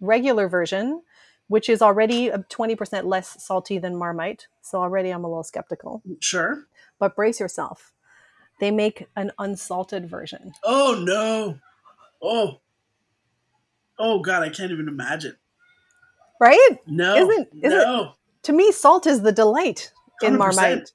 regular 0.01 0.49
version, 0.49 1.03
which 1.49 1.69
is 1.69 1.83
already 1.83 2.31
uh, 2.31 2.39
twenty 2.49 2.77
percent 2.77 3.07
less 3.07 3.43
salty 3.43 3.79
than 3.79 3.97
Marmite. 3.97 4.47
So 4.63 4.79
already 4.79 5.11
I'm 5.11 5.25
a 5.25 5.29
little 5.29 5.43
skeptical. 5.45 6.03
Sure. 6.21 6.67
But 6.99 7.17
brace 7.17 7.41
yourself, 7.41 7.92
they 8.63 8.71
make 8.71 9.09
an 9.17 9.33
unsalted 9.41 10.09
version. 10.09 10.53
Oh 10.63 11.03
no. 11.05 11.59
Oh. 12.23 12.61
Oh 13.99 14.21
god, 14.21 14.45
I 14.45 14.51
can't 14.51 14.71
even 14.71 14.87
imagine. 14.87 15.37
Right? 16.41 16.79
No. 16.87 17.17
Isn't- 17.17 17.49
isn't- 17.61 17.79
no. 17.79 18.13
To 18.45 18.53
me, 18.53 18.71
salt 18.71 19.05
is 19.09 19.23
the 19.23 19.33
delight 19.33 19.93
in 20.23 20.35
100%. 20.35 20.39
Marmite. 20.39 20.93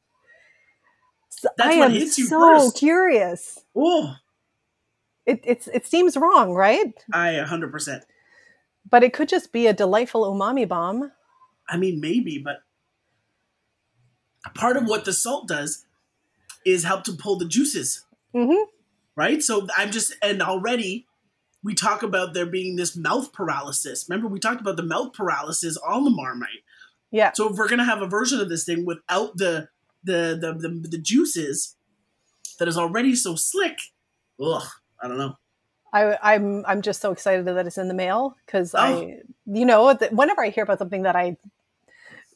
So 1.29 1.49
That's 1.57 1.75
I 1.75 1.79
what 1.79 1.91
am 1.91 1.91
hits 1.91 2.17
you 2.17 2.25
so 2.27 2.39
first. 2.39 2.77
curious. 2.77 3.59
Oh, 3.75 4.15
It, 5.25 5.41
it's 5.43 5.67
it 5.67 5.85
seems 5.85 6.15
wrong, 6.15 6.53
right? 6.53 6.93
I 7.13 7.33
100%. 7.33 8.01
But 8.89 9.03
it 9.03 9.11
could 9.11 9.27
just 9.27 9.51
be 9.51 9.67
a 9.67 9.73
delightful 9.73 10.23
umami 10.23 10.65
bomb. 10.65 11.11
I 11.67 11.75
mean, 11.75 11.99
maybe, 11.99 12.37
but 12.37 12.59
part 14.55 14.77
of 14.77 14.85
what 14.87 15.03
the 15.03 15.11
salt 15.11 15.49
does 15.49 15.83
is 16.65 16.83
help 16.83 17.03
to 17.05 17.13
pull 17.13 17.37
the 17.37 17.47
juices, 17.47 18.05
hmm 18.33 18.53
right? 19.15 19.41
So 19.41 19.67
I'm 19.75 19.91
just, 19.91 20.13
and 20.21 20.41
already 20.43 21.07
we 21.63 21.73
talk 21.73 22.03
about 22.03 22.33
there 22.33 22.45
being 22.45 22.75
this 22.75 22.95
mouth 22.95 23.33
paralysis. 23.33 24.05
Remember, 24.07 24.27
we 24.27 24.39
talked 24.39 24.61
about 24.61 24.77
the 24.77 24.83
mouth 24.83 25.13
paralysis 25.13 25.75
on 25.77 26.03
the 26.03 26.11
Marmite. 26.11 26.63
Yeah. 27.09 27.31
So 27.33 27.49
if 27.49 27.57
we're 27.57 27.67
gonna 27.67 27.83
have 27.83 28.01
a 28.01 28.07
version 28.07 28.39
of 28.39 28.49
this 28.49 28.63
thing 28.65 28.85
without 28.85 29.37
the 29.37 29.69
the 30.03 30.37
the 30.39 30.53
the, 30.53 30.87
the 30.89 30.97
juices 30.97 31.75
that 32.59 32.67
is 32.67 32.77
already 32.77 33.15
so 33.15 33.35
slick, 33.35 33.77
ugh, 34.41 34.67
I 35.01 35.07
don't 35.07 35.17
know. 35.17 35.37
I, 35.93 36.17
I'm 36.21 36.65
I'm 36.65 36.81
just 36.81 37.01
so 37.01 37.11
excited 37.11 37.45
that 37.45 37.65
it's 37.65 37.77
in 37.77 37.87
the 37.87 37.93
mail 37.93 38.35
because 38.45 38.75
Oh. 38.75 38.79
I, 38.79 39.21
you 39.45 39.65
know, 39.65 39.95
whenever 40.11 40.43
I 40.43 40.49
hear 40.49 40.63
about 40.63 40.79
something 40.79 41.03
that 41.03 41.15
I 41.15 41.37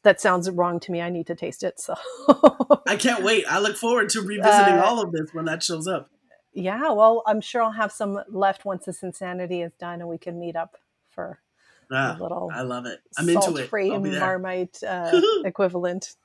that 0.04 0.20
sounds 0.22 0.50
wrong 0.50 0.80
to 0.82 0.92
me, 0.92 1.02
I 1.02 1.10
need 1.10 1.28
to 1.28 1.36
taste 1.36 1.64
it. 1.64 1.80
So, 1.80 1.96
I 2.88 2.96
can't 2.98 3.24
wait. 3.24 3.46
I 3.50 3.60
look 3.60 3.76
forward 3.78 4.10
to 4.10 4.22
revisiting 4.34 4.76
Uh, 4.80 4.84
all 4.86 5.02
of 5.02 5.12
this 5.12 5.34
when 5.34 5.46
that 5.46 5.62
shows 5.64 5.88
up. 5.88 6.10
yeah, 6.54 6.92
well, 6.92 7.24
I'm 7.28 7.42
sure 7.42 7.62
I'll 7.62 7.72
have 7.72 7.92
some 7.92 8.20
left 8.30 8.66
once 8.66 8.86
this 8.86 9.04
insanity 9.04 9.62
is 9.62 9.74
done, 9.80 10.00
and 10.02 10.10
we 10.10 10.18
can 10.18 10.40
meet 10.40 10.56
up 10.56 10.78
for 11.10 11.40
Ah, 11.94 12.16
a 12.18 12.22
little 12.24 12.50
I 12.54 12.62
love 12.62 12.86
it. 12.86 13.00
I'm 13.18 13.28
into 13.28 13.40
it. 13.52 13.58
salt-free 13.58 13.92
I'll. 13.92 14.20
Marmite 14.20 14.82
uh, 14.84 15.12
equivalent. 15.46 16.16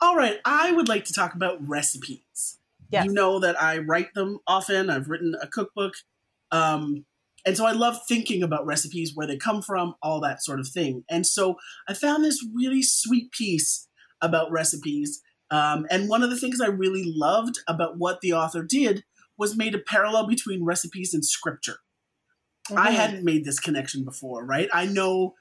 All 0.00 0.16
right, 0.16 0.38
I 0.44 0.72
would 0.72 0.88
like 0.88 1.04
to 1.06 1.12
talk 1.12 1.34
about 1.34 1.66
recipes. 1.66 2.58
Yes. 2.90 3.06
You 3.06 3.12
know 3.12 3.40
that 3.40 3.60
I 3.60 3.78
write 3.78 4.14
them 4.14 4.38
often. 4.46 4.88
I've 4.90 5.08
written 5.08 5.34
a 5.42 5.46
cookbook. 5.46 5.94
Um, 6.50 7.04
and 7.46 7.56
so 7.56 7.64
I 7.64 7.72
love 7.72 7.98
thinking 8.08 8.42
about 8.42 8.66
recipes, 8.66 9.12
where 9.14 9.26
they 9.26 9.36
come 9.36 9.62
from, 9.62 9.94
all 10.02 10.20
that 10.20 10.42
sort 10.42 10.60
of 10.60 10.68
thing. 10.68 11.04
And 11.08 11.26
so 11.26 11.56
I 11.88 11.94
found 11.94 12.24
this 12.24 12.44
really 12.54 12.82
sweet 12.82 13.30
piece 13.32 13.88
about 14.20 14.50
recipes. 14.50 15.22
Um, 15.50 15.86
and 15.90 16.08
one 16.08 16.22
of 16.22 16.30
the 16.30 16.36
things 16.36 16.60
I 16.60 16.66
really 16.66 17.04
loved 17.06 17.56
about 17.66 17.96
what 17.96 18.20
the 18.20 18.32
author 18.32 18.62
did 18.62 19.04
was 19.38 19.56
made 19.56 19.74
a 19.74 19.78
parallel 19.78 20.26
between 20.26 20.64
recipes 20.64 21.14
and 21.14 21.24
scripture. 21.24 21.78
I 22.76 22.90
Mhm. 22.90 22.94
hadn't 22.94 23.24
made 23.24 23.44
this 23.44 23.60
connection 23.60 24.04
before, 24.04 24.44
right? 24.44 24.68
I 24.72 24.84
know 24.84 25.34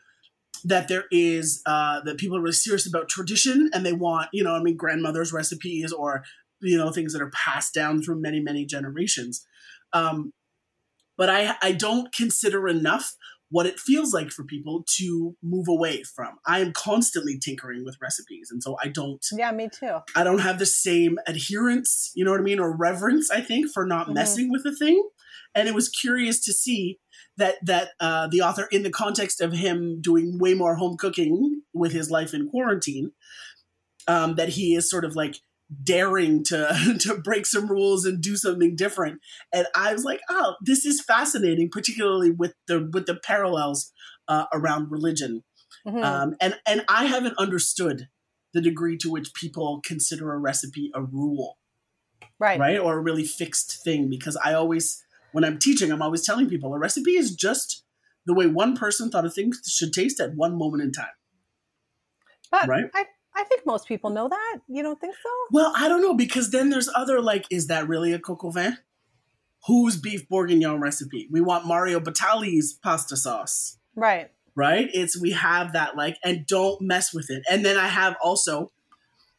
that 0.64 0.88
there 0.88 1.06
is 1.12 1.62
uh, 1.66 2.02
that 2.02 2.18
people 2.18 2.38
are 2.38 2.42
really 2.42 2.54
serious 2.54 2.88
about 2.88 3.10
tradition 3.10 3.70
and 3.74 3.86
they 3.86 3.94
want, 3.94 4.30
you 4.32 4.44
know, 4.44 4.56
I 4.56 4.62
mean, 4.62 4.78
grandmother's 4.78 5.34
recipes 5.34 5.92
or 5.92 6.24
you 6.62 6.78
know 6.78 6.92
things 6.92 7.14
that 7.14 7.22
are 7.22 7.30
passed 7.32 7.74
down 7.74 8.02
through 8.02 8.20
many 8.20 8.40
many 8.40 8.66
generations. 8.66 9.46
Um, 9.94 10.32
but 11.18 11.30
I 11.30 11.56
I 11.62 11.72
don't 11.74 12.14
consider 12.14 12.68
enough 12.68 13.16
what 13.50 13.66
it 13.66 13.80
feels 13.80 14.14
like 14.14 14.30
for 14.30 14.44
people 14.44 14.84
to 14.98 15.36
move 15.42 15.68
away 15.70 16.04
from. 16.04 16.38
I 16.46 16.60
am 16.60 16.74
constantly 16.74 17.40
tinkering 17.40 17.86
with 17.86 17.98
recipes, 18.02 18.50
and 18.52 18.62
so 18.62 18.76
I 18.84 18.90
don't 18.90 19.26
Yeah, 19.32 19.52
me 19.52 19.70
too. 19.70 20.00
I 20.16 20.24
don't 20.24 20.40
have 20.40 20.60
the 20.60 20.66
same 20.66 21.18
adherence, 21.28 22.12
you 22.14 22.26
know 22.26 22.32
what 22.32 22.42
I 22.42 22.44
mean, 22.44 22.60
or 22.60 22.76
reverence, 22.76 23.32
I 23.32 23.42
think, 23.42 23.72
for 23.74 23.86
not 23.86 24.08
Mhm. 24.08 24.14
messing 24.16 24.52
with 24.52 24.66
a 24.66 24.76
thing. 24.76 25.02
And 25.56 25.68
it 25.68 25.74
was 25.74 25.90
curious 25.90 26.40
to 26.42 26.54
see 26.54 27.00
that 27.38 27.56
that 27.66 27.92
uh, 28.00 28.28
the 28.28 28.42
author, 28.42 28.68
in 28.70 28.84
the 28.84 28.90
context 28.90 29.40
of 29.42 29.54
him 29.54 30.02
doing 30.02 30.38
way 30.40 30.54
more 30.54 30.76
home 30.76 30.98
cooking 30.98 31.62
with 31.74 31.94
his 31.94 32.12
life 32.12 32.34
in 32.34 32.50
quarantine, 32.50 33.12
um, 34.08 34.36
that 34.36 34.50
he 34.50 34.76
is 34.76 34.90
sort 34.90 35.06
of 35.06 35.16
like 35.16 35.38
daring 35.84 36.44
to 36.46 36.96
to 37.00 37.18
break 37.18 37.46
some 37.46 37.68
rules 37.68 38.06
and 38.06 38.22
do 38.22 38.36
something 38.36 38.76
different. 38.76 39.20
And 39.54 39.68
I 39.76 39.94
was 39.94 40.04
like, 40.04 40.22
oh, 40.30 40.56
this 40.62 40.86
is 40.86 41.02
fascinating, 41.02 41.70
particularly 41.70 42.32
with 42.32 42.54
the 42.68 42.90
with 42.94 43.06
the 43.06 43.16
parallels 43.16 43.92
uh, 44.28 44.46
around 44.54 44.92
religion. 44.92 45.44
Mhm. 45.86 46.04
Um, 46.04 46.36
and 46.42 46.56
and 46.68 46.84
I 46.88 47.06
haven't 47.06 47.38
understood 47.38 48.08
the 48.54 48.62
degree 48.62 48.98
to 48.98 49.12
which 49.12 49.34
people 49.34 49.82
consider 49.86 50.34
a 50.34 50.38
recipe 50.38 50.90
a 50.96 51.04
rule, 51.04 51.58
right. 52.40 52.60
right, 52.60 52.80
or 52.80 52.98
a 52.98 53.02
really 53.02 53.26
fixed 53.26 53.84
thing. 53.84 54.10
Because 54.10 54.38
I 54.44 54.54
always, 54.54 55.04
when 55.32 55.44
I'm 55.44 55.60
teaching, 55.60 55.92
I'm 55.92 56.02
always 56.02 56.26
telling 56.26 56.50
people 56.50 56.74
a 56.74 56.80
recipe 56.80 57.18
is 57.18 57.36
just 57.36 57.84
the 58.26 58.34
way 58.34 58.48
one 58.48 58.76
person 58.76 59.10
thought 59.10 59.26
a 59.26 59.30
thing 59.30 59.54
should 59.66 59.94
taste 59.94 60.20
at 60.20 60.36
one 60.36 60.58
moment 60.58 60.84
in 60.84 60.92
time. 60.92 61.08
But 62.52 62.68
Right. 62.68 62.86
I, 62.94 63.06
I 63.38 63.44
think 63.44 63.66
most 63.66 63.88
people 63.88 64.10
know 64.10 64.28
that. 64.28 64.58
You 64.68 64.82
don't 64.82 65.00
think 65.00 65.14
so? 65.14 65.30
Well, 65.52 65.72
I 65.78 65.88
don't 65.88 66.02
know 66.02 66.16
because 66.16 66.50
then 66.50 66.72
there's 66.72 66.90
other 66.96 67.22
like, 67.22 67.46
is 67.52 67.68
that 67.68 67.88
really 67.88 68.12
a 68.12 68.20
coq 68.20 68.44
au 68.44 68.50
vin? 68.50 68.78
Whose 69.68 69.96
beef 69.96 70.28
bourguignon 70.28 70.82
recipe? 70.82 71.28
We 71.32 71.40
want 71.40 71.68
Mario 71.68 72.00
Batali's 72.00 72.74
pasta 72.74 73.16
sauce. 73.16 73.78
Right. 73.96 74.32
right? 74.56 74.90
It's 74.92 75.20
we 75.20 75.32
have 75.32 75.74
that 75.74 75.96
like, 75.96 76.18
and 76.24 76.46
don't 76.46 76.82
mess 76.82 77.14
with 77.14 77.30
it. 77.30 77.44
And 77.50 77.64
then 77.64 77.78
I 77.78 77.88
have 77.88 78.16
also, 78.22 78.72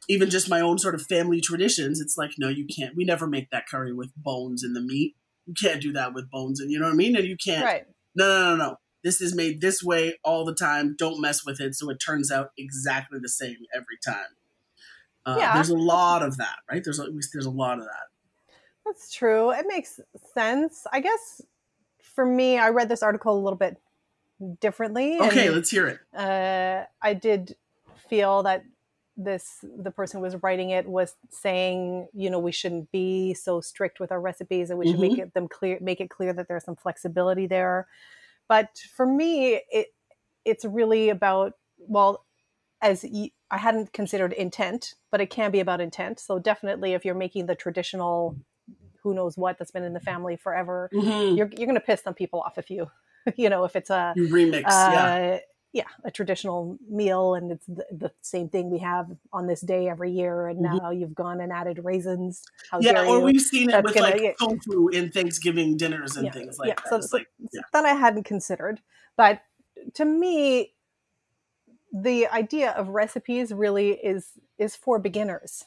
even 0.07 0.29
just 0.29 0.49
my 0.49 0.61
own 0.61 0.79
sort 0.79 0.95
of 0.95 1.03
family 1.03 1.41
traditions. 1.41 1.99
It's 1.99 2.17
like, 2.17 2.31
no, 2.39 2.47
you 2.47 2.65
can't. 2.65 2.95
We 2.95 3.03
never 3.05 3.27
make 3.27 3.51
that 3.51 3.67
curry 3.69 3.93
with 3.93 4.11
bones 4.15 4.63
in 4.63 4.73
the 4.73 4.81
meat. 4.81 5.15
You 5.45 5.53
can't 5.59 5.81
do 5.81 5.93
that 5.93 6.13
with 6.13 6.31
bones, 6.31 6.59
and 6.59 6.71
you 6.71 6.79
know 6.79 6.85
what 6.85 6.93
I 6.93 6.97
mean. 6.97 7.15
And 7.15 7.25
you 7.25 7.37
can't. 7.37 7.65
Right. 7.65 7.85
No, 8.15 8.27
no, 8.27 8.55
no, 8.55 8.69
no. 8.69 8.77
This 9.03 9.21
is 9.21 9.33
made 9.35 9.61
this 9.61 9.81
way 9.83 10.19
all 10.23 10.43
the 10.45 10.53
time. 10.53 10.95
Don't 10.97 11.21
mess 11.21 11.45
with 11.45 11.59
it, 11.61 11.75
so 11.75 11.89
it 11.89 11.97
turns 11.99 12.31
out 12.31 12.51
exactly 12.57 13.19
the 13.21 13.29
same 13.29 13.57
every 13.73 13.97
time. 14.05 14.35
Uh, 15.25 15.35
Yeah. 15.39 15.53
There's 15.53 15.69
a 15.69 15.77
lot 15.77 16.21
of 16.23 16.37
that, 16.37 16.57
right? 16.69 16.83
There's 16.83 16.99
a, 16.99 17.07
there's 17.33 17.45
a 17.45 17.49
lot 17.51 17.79
of 17.79 17.85
that. 17.85 18.53
That's 18.85 19.13
true. 19.13 19.51
It 19.51 19.65
makes 19.67 19.99
sense. 20.33 20.85
I 20.91 20.99
guess 20.99 21.41
for 22.01 22.25
me, 22.25 22.57
I 22.57 22.69
read 22.69 22.89
this 22.89 23.03
article 23.03 23.37
a 23.37 23.41
little 23.41 23.57
bit 23.57 23.77
differently. 24.59 25.17
and, 25.17 25.29
Okay, 25.31 25.49
let's 25.49 25.69
hear 25.69 25.87
it. 25.87 25.99
uh, 26.17 26.85
I 27.01 27.13
did 27.13 27.55
feel 28.09 28.43
that 28.43 28.63
this 29.21 29.63
the 29.77 29.91
person 29.91 30.19
who 30.19 30.23
was 30.23 30.41
writing 30.41 30.69
it 30.69 30.87
was 30.87 31.15
saying, 31.29 32.07
you 32.13 32.29
know, 32.29 32.39
we 32.39 32.53
shouldn't 32.53 32.89
be 32.91 33.33
so 33.33 33.59
strict 33.61 33.99
with 33.99 34.11
our 34.13 34.19
recipes, 34.21 34.69
and 34.69 34.79
we 34.79 34.87
should 34.87 34.99
make 34.99 35.17
it 35.17 35.33
them 35.33 35.47
clear, 35.49 35.77
make 35.81 35.99
it 35.99 36.09
clear 36.09 36.31
that 36.33 36.47
there's 36.47 36.63
some 36.63 36.77
flexibility 36.77 37.45
there. 37.45 37.87
But 38.49 38.79
for 38.95 39.05
me, 39.05 39.61
it 39.71 39.89
it's 40.45 40.65
really 40.65 41.09
about 41.09 41.53
well, 41.77 42.25
as 42.81 43.05
y- 43.09 43.31
I 43.51 43.57
hadn't 43.57 43.93
considered 43.93 44.33
intent, 44.33 44.95
but 45.11 45.21
it 45.21 45.29
can 45.29 45.51
be 45.51 45.59
about 45.61 45.81
intent. 45.81 46.19
So 46.19 46.39
definitely, 46.39 46.93
if 46.93 47.05
you're 47.05 47.15
making 47.15 47.47
the 47.47 47.55
traditional, 47.55 48.37
who 49.03 49.13
knows 49.13 49.37
what 49.37 49.57
that's 49.57 49.71
been 49.71 49.83
in 49.83 49.93
the 49.93 49.99
family 49.99 50.35
forever, 50.37 50.89
Mhm. 50.93 51.37
you're 51.37 51.49
you're 51.57 51.67
going 51.67 51.75
to 51.75 51.81
piss 51.81 52.01
some 52.01 52.13
people 52.15 52.41
off 52.41 52.57
if 52.57 52.69
you, 52.69 52.91
you 53.37 53.49
know, 53.49 53.63
if 53.65 53.75
it's 53.75 53.89
a 53.89 54.15
remix, 54.17 54.65
uh, 54.65 54.91
yeah, 54.91 55.39
a 56.03 56.11
traditional 56.11 56.77
meal, 56.89 57.35
and 57.35 57.51
it's 57.51 57.65
the, 57.67 57.85
the 57.91 58.11
same 58.21 58.49
thing 58.49 58.69
we 58.71 58.79
have 58.79 59.07
on 59.31 59.47
this 59.47 59.61
day 59.61 59.87
every 59.89 60.11
year. 60.11 60.47
And 60.47 60.65
Mhm. 60.65 60.81
now 60.81 60.89
you've 60.91 61.13
gone 61.15 61.39
and 61.41 61.51
added 61.51 61.79
raisins. 61.83 62.43
How 62.71 62.79
Yeah, 62.79 63.05
or 63.05 63.19
you? 63.19 63.23
we've 63.25 63.41
seen 63.41 63.69
it 63.69 63.73
That's 63.73 63.85
with 63.85 63.93
gonna- 63.95 64.09
like 64.11 64.21
yeah. 64.21 64.33
tofu 64.39 64.87
in 64.89 65.11
Thanksgiving 65.11 65.77
dinners 65.77 66.15
and 66.17 66.25
Yeah, 66.25 66.31
things 66.31 66.57
like 66.57 66.69
yeah, 66.69 66.75
that. 66.75 66.87
so- 66.89 66.95
It's 66.97 67.11
so- 67.11 67.17
like, 67.17 67.27
yeah. 67.53 67.61
that 67.73 67.85
I 67.85 67.93
hadn't 67.93 68.23
considered. 68.23 68.81
But 69.15 69.41
to 69.93 70.05
me, 70.05 70.73
the 71.91 72.27
idea 72.27 72.71
of 72.71 72.89
recipes 72.89 73.53
really 73.53 73.91
is 73.91 74.33
is 74.57 74.75
for 74.75 74.99
beginners 74.99 75.65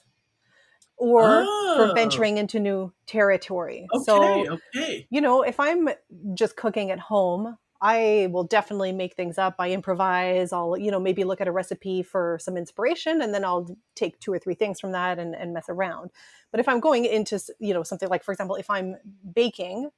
or 0.98 1.22
Oh. 1.46 1.74
for 1.76 1.94
venturing 1.94 2.36
into 2.38 2.60
new 2.60 2.92
territory. 3.06 3.88
Okay, 3.94 4.04
So 4.04 4.52
okay. 4.76 5.06
you 5.10 5.20
know, 5.20 5.42
if 5.42 5.58
I'm 5.58 5.88
just 6.34 6.56
cooking 6.56 6.90
at 6.90 6.98
home, 7.00 7.56
I 7.84 8.28
will 8.30 8.44
definitely 8.44 8.92
make 8.92 9.14
things 9.14 9.38
up. 9.38 9.56
I 9.58 9.72
improvise. 9.72 10.52
I'll, 10.52 10.78
you 10.78 10.92
know, 10.92 11.00
maybe 11.00 11.24
look 11.24 11.40
at 11.40 11.48
a 11.48 11.52
recipe 11.52 12.04
for 12.04 12.38
some 12.40 12.56
inspiration 12.56 13.20
and 13.20 13.34
then 13.34 13.44
I'll 13.44 13.76
take 13.96 14.20
two 14.20 14.32
or 14.32 14.38
three 14.38 14.54
things 14.54 14.78
from 14.78 14.92
that 14.92 15.18
and, 15.18 15.34
and 15.34 15.52
mess 15.52 15.64
around. 15.68 16.10
But 16.52 16.60
if 16.60 16.68
I'm 16.68 16.78
going 16.78 17.04
into, 17.04 17.40
you 17.58 17.74
know, 17.74 17.82
something 17.82 18.08
like, 18.08 18.22
for 18.22 18.30
example, 18.30 18.54
if 18.54 18.70
I'm 18.70 18.96
baking, 19.34 19.90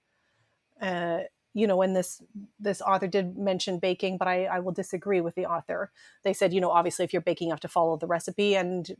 uh, 0.80 1.20
you 1.52 1.66
know, 1.66 1.82
and 1.82 1.94
this 1.94 2.22
this 2.58 2.80
author 2.80 3.06
did 3.06 3.36
mention 3.36 3.78
baking, 3.78 4.16
but 4.16 4.28
I, 4.28 4.46
I 4.46 4.60
will 4.60 4.72
disagree 4.72 5.20
with 5.20 5.34
the 5.34 5.44
author. 5.44 5.92
They 6.24 6.32
said, 6.32 6.54
you 6.54 6.62
know, 6.62 6.70
obviously 6.70 7.04
if 7.04 7.12
you're 7.12 7.22
baking, 7.22 7.48
you 7.48 7.52
have 7.52 7.60
to 7.60 7.68
follow 7.68 7.98
the 7.98 8.06
recipe. 8.06 8.56
And 8.56 8.90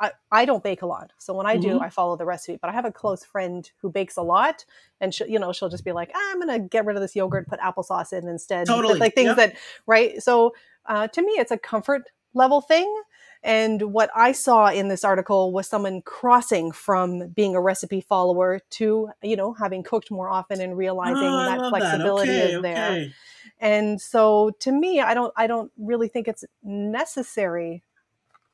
I, 0.00 0.12
I 0.32 0.44
don't 0.46 0.64
bake 0.64 0.82
a 0.82 0.86
lot. 0.86 1.12
So 1.18 1.34
when 1.34 1.46
I 1.46 1.56
do, 1.58 1.78
Mhm. 1.78 1.82
I 1.82 1.90
follow 1.90 2.16
the 2.16 2.24
recipe. 2.24 2.58
But 2.60 2.70
I 2.70 2.72
have 2.72 2.86
a 2.86 2.92
close 2.92 3.22
friend 3.24 3.70
who 3.82 3.90
bakes 3.90 4.16
a 4.16 4.22
lot 4.22 4.64
and 5.00 5.14
she, 5.14 5.24
you 5.28 5.38
know 5.38 5.52
she'll 5.52 5.68
just 5.68 5.84
be 5.84 5.92
like 5.92 6.10
ah, 6.14 6.30
i'm 6.32 6.38
gonna 6.38 6.58
get 6.58 6.84
rid 6.84 6.96
of 6.96 7.02
this 7.02 7.16
yogurt 7.16 7.48
put 7.48 7.58
applesauce 7.60 8.12
in 8.12 8.28
instead 8.28 8.66
Totally, 8.66 8.98
like 8.98 9.14
things 9.14 9.28
yep. 9.28 9.36
that 9.36 9.56
right 9.86 10.22
so 10.22 10.54
uh, 10.86 11.08
to 11.08 11.22
me 11.22 11.32
it's 11.32 11.50
a 11.50 11.58
comfort 11.58 12.02
level 12.34 12.60
thing 12.60 13.02
and 13.42 13.80
what 13.92 14.10
i 14.14 14.30
saw 14.32 14.68
in 14.68 14.88
this 14.88 15.04
article 15.04 15.52
was 15.52 15.66
someone 15.66 16.00
crossing 16.02 16.70
from 16.70 17.28
being 17.28 17.56
a 17.56 17.60
recipe 17.60 18.00
follower 18.00 18.60
to 18.70 19.10
you 19.22 19.36
know 19.36 19.52
having 19.52 19.82
cooked 19.82 20.10
more 20.10 20.28
often 20.28 20.60
and 20.60 20.76
realizing 20.76 21.16
Oh, 21.16 21.44
that 21.44 21.68
flexibility 21.70 22.30
Okay, 22.30 22.52
is 22.54 22.62
there 22.62 22.90
okay. 22.90 23.12
and 23.58 24.00
so 24.00 24.50
to 24.60 24.70
me 24.70 25.00
i 25.00 25.14
don't 25.14 25.32
i 25.36 25.46
don't 25.46 25.72
really 25.76 26.08
think 26.08 26.28
it's 26.28 26.44
necessary 26.62 27.82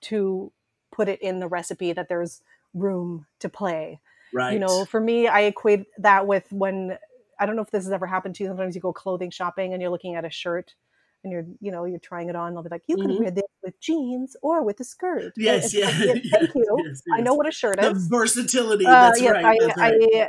to 0.00 0.52
put 0.96 1.09
it 1.09 1.20
in 1.20 1.38
the 1.40 1.48
recipe 1.48 1.92
that 1.92 2.09
there's 2.09 2.42
room 2.74 3.26
to 3.40 3.48
play 3.48 4.00
Right. 4.35 4.52
you 4.54 4.59
know 4.59 4.85
for 4.85 5.00
me 5.00 5.28
i 5.28 5.40
equate 5.42 5.85
that 5.98 6.26
with 6.26 6.46
when 6.50 6.98
i 7.40 7.46
don't 7.46 7.54
know 7.56 7.62
if 7.62 7.70
this 7.70 7.85
has 7.85 7.92
ever 7.92 8.06
happened 8.06 8.35
to 8.37 8.42
you 8.44 8.48
sometimes 8.50 8.74
you 8.74 8.80
go 8.80 8.92
clothing 8.92 9.30
shopping 9.30 9.72
and 9.72 9.80
you're 9.80 9.90
looking 9.96 10.14
at 10.16 10.24
a 10.24 10.30
shirt 10.30 10.74
and 11.22 11.32
you're 11.32 11.46
you 11.61 11.70
know 11.70 11.85
you're 11.85 12.00
trying 12.11 12.28
it 12.28 12.37
on 12.37 12.52
they'll 12.52 12.62
be 12.62 12.68
like 12.68 12.82
you 12.88 12.96
can 12.96 13.11
Mhm. 13.12 13.18
wear 13.20 13.30
this 13.30 13.44
with 13.62 13.78
jeans 13.80 14.37
or 14.42 14.62
with 14.62 14.78
a 14.80 14.85
skirt 14.85 15.32
yes, 15.37 15.72
yeah. 15.74 15.87
like, 15.87 16.24
yeah, 16.24 16.30
thank 16.40 16.54
you 16.54 16.82
yes, 16.87 17.02
i 17.16 17.20
know 17.20 17.35
what 17.35 17.46
a 17.48 17.52
shirt 17.52 17.80
the 17.80 17.90
is 17.90 18.09
versatility. 18.09 18.85
Uh, 18.87 18.90
that's 18.90 19.20
yes, 19.22 19.32
right. 19.32 19.44
I, 19.44 19.56
that's 19.61 19.78
right. 19.78 20.02
I, 20.22 20.28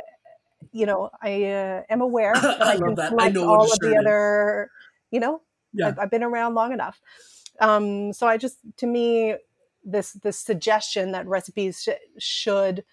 you 0.72 0.86
know, 0.86 1.10
I 1.22 1.44
uh, 1.44 1.82
am 1.90 2.00
aware 2.00 2.34
I 2.36 2.56
I, 2.60 2.74
love 2.74 2.80
can 2.80 2.94
that. 2.96 3.12
I 3.18 3.28
know 3.30 3.42
what 3.46 3.56
a 3.56 3.58
all 3.58 3.72
of 3.72 3.78
the 3.80 3.90
is. 3.92 3.96
other, 4.00 4.70
you 5.10 5.20
know, 5.20 5.40
Yeah. 5.72 5.88
I've, 5.88 5.98
I've 5.98 6.10
been 6.10 6.22
around 6.22 6.54
long 6.54 6.72
enough. 6.72 7.00
Um, 7.60 8.12
so 8.12 8.26
I 8.26 8.36
just, 8.36 8.58
to 8.78 8.86
me, 8.86 9.34
this 9.90 10.12
this 10.14 10.38
suggestion 10.38 11.12
that 11.12 11.26
recipes 11.26 11.82
sh- 11.82 12.22
should. 12.22 12.84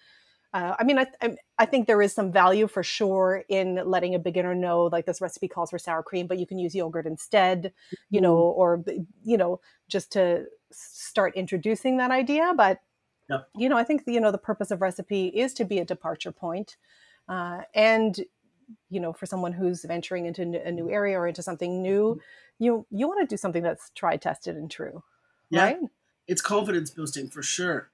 Uh, 0.54 0.74
I 0.78 0.84
mean, 0.84 0.98
I, 0.98 1.06
I 1.22 1.36
I 1.58 1.66
think 1.66 1.86
there 1.86 2.02
is 2.02 2.14
some 2.14 2.32
value 2.32 2.66
for 2.68 2.82
sure 2.82 3.44
in 3.48 3.76
letting 3.84 4.14
a 4.14 4.18
beginner 4.18 4.54
know, 4.54 4.84
like 4.84 5.06
this 5.06 5.20
recipe 5.20 5.48
calls 5.48 5.70
for 5.70 5.78
sour 5.78 6.02
cream, 6.02 6.26
but 6.26 6.38
you 6.38 6.46
can 6.46 6.58
use 6.58 6.74
yogurt 6.74 7.06
instead, 7.06 7.72
you 8.10 8.20
know, 8.20 8.36
Mm-hmm. 8.36 8.50
or 8.60 8.84
you 9.24 9.36
know, 9.36 9.60
just 9.88 10.12
to 10.12 10.46
start 10.72 11.34
introducing 11.36 11.98
that 11.98 12.10
idea. 12.10 12.54
But 12.56 12.80
Yep. 13.28 13.50
you 13.54 13.68
know, 13.68 13.76
I 13.78 13.84
think 13.84 14.02
you 14.06 14.20
know 14.20 14.30
the 14.32 14.38
purpose 14.38 14.70
of 14.70 14.80
recipe 14.82 15.28
is 15.28 15.54
to 15.54 15.64
be 15.64 15.78
a 15.78 15.84
departure 15.84 16.32
point, 16.32 16.76
uh, 17.28 17.62
and 17.74 18.18
you 18.90 19.00
know, 19.00 19.12
for 19.12 19.26
someone 19.26 19.52
who's 19.52 19.84
venturing 19.84 20.26
into 20.26 20.42
a 20.64 20.72
new 20.72 20.90
area 20.90 21.18
or 21.18 21.26
into 21.28 21.42
something 21.42 21.82
new, 21.82 22.20
you 22.58 22.86
you 22.90 23.08
want 23.08 23.20
to 23.28 23.32
do 23.32 23.36
something 23.38 23.62
that's 23.62 23.90
tried, 23.94 24.22
tested, 24.22 24.56
and 24.56 24.70
true, 24.70 25.02
Yeah. 25.50 25.70
right? 25.70 25.78
It's 26.28 26.42
confidence 26.42 26.90
boosting 26.90 27.28
for 27.28 27.42
sure. 27.42 27.90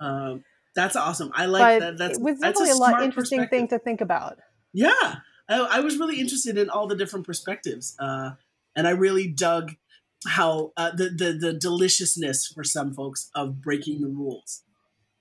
Um, 0.00 0.44
that's 0.74 0.96
awesome. 0.96 1.30
I 1.34 1.46
like 1.46 1.80
but 1.80 1.80
that. 1.80 1.98
That's 1.98 2.18
it 2.18 2.22
was 2.22 2.38
that's 2.38 2.58
definitely 2.58 2.70
a, 2.70 2.90
lot 2.90 3.02
interesting 3.02 3.46
thing 3.48 3.68
to 3.68 3.78
think 3.78 4.00
about. 4.00 4.38
Yeah, 4.72 5.16
I, 5.48 5.58
I 5.58 5.80
was 5.80 5.98
really 5.98 6.20
interested 6.20 6.56
in 6.56 6.70
all 6.70 6.86
the 6.86 6.96
different 6.96 7.26
perspectives, 7.26 7.96
uh, 7.98 8.32
and 8.76 8.86
I 8.86 8.90
really 8.90 9.26
dug 9.26 9.74
how 10.26 10.72
uh, 10.76 10.90
the, 10.90 11.08
the 11.10 11.32
the 11.32 11.52
deliciousness 11.52 12.46
for 12.46 12.62
some 12.62 12.94
folks 12.94 13.30
of 13.34 13.60
breaking 13.60 14.00
the 14.00 14.08
rules. 14.08 14.62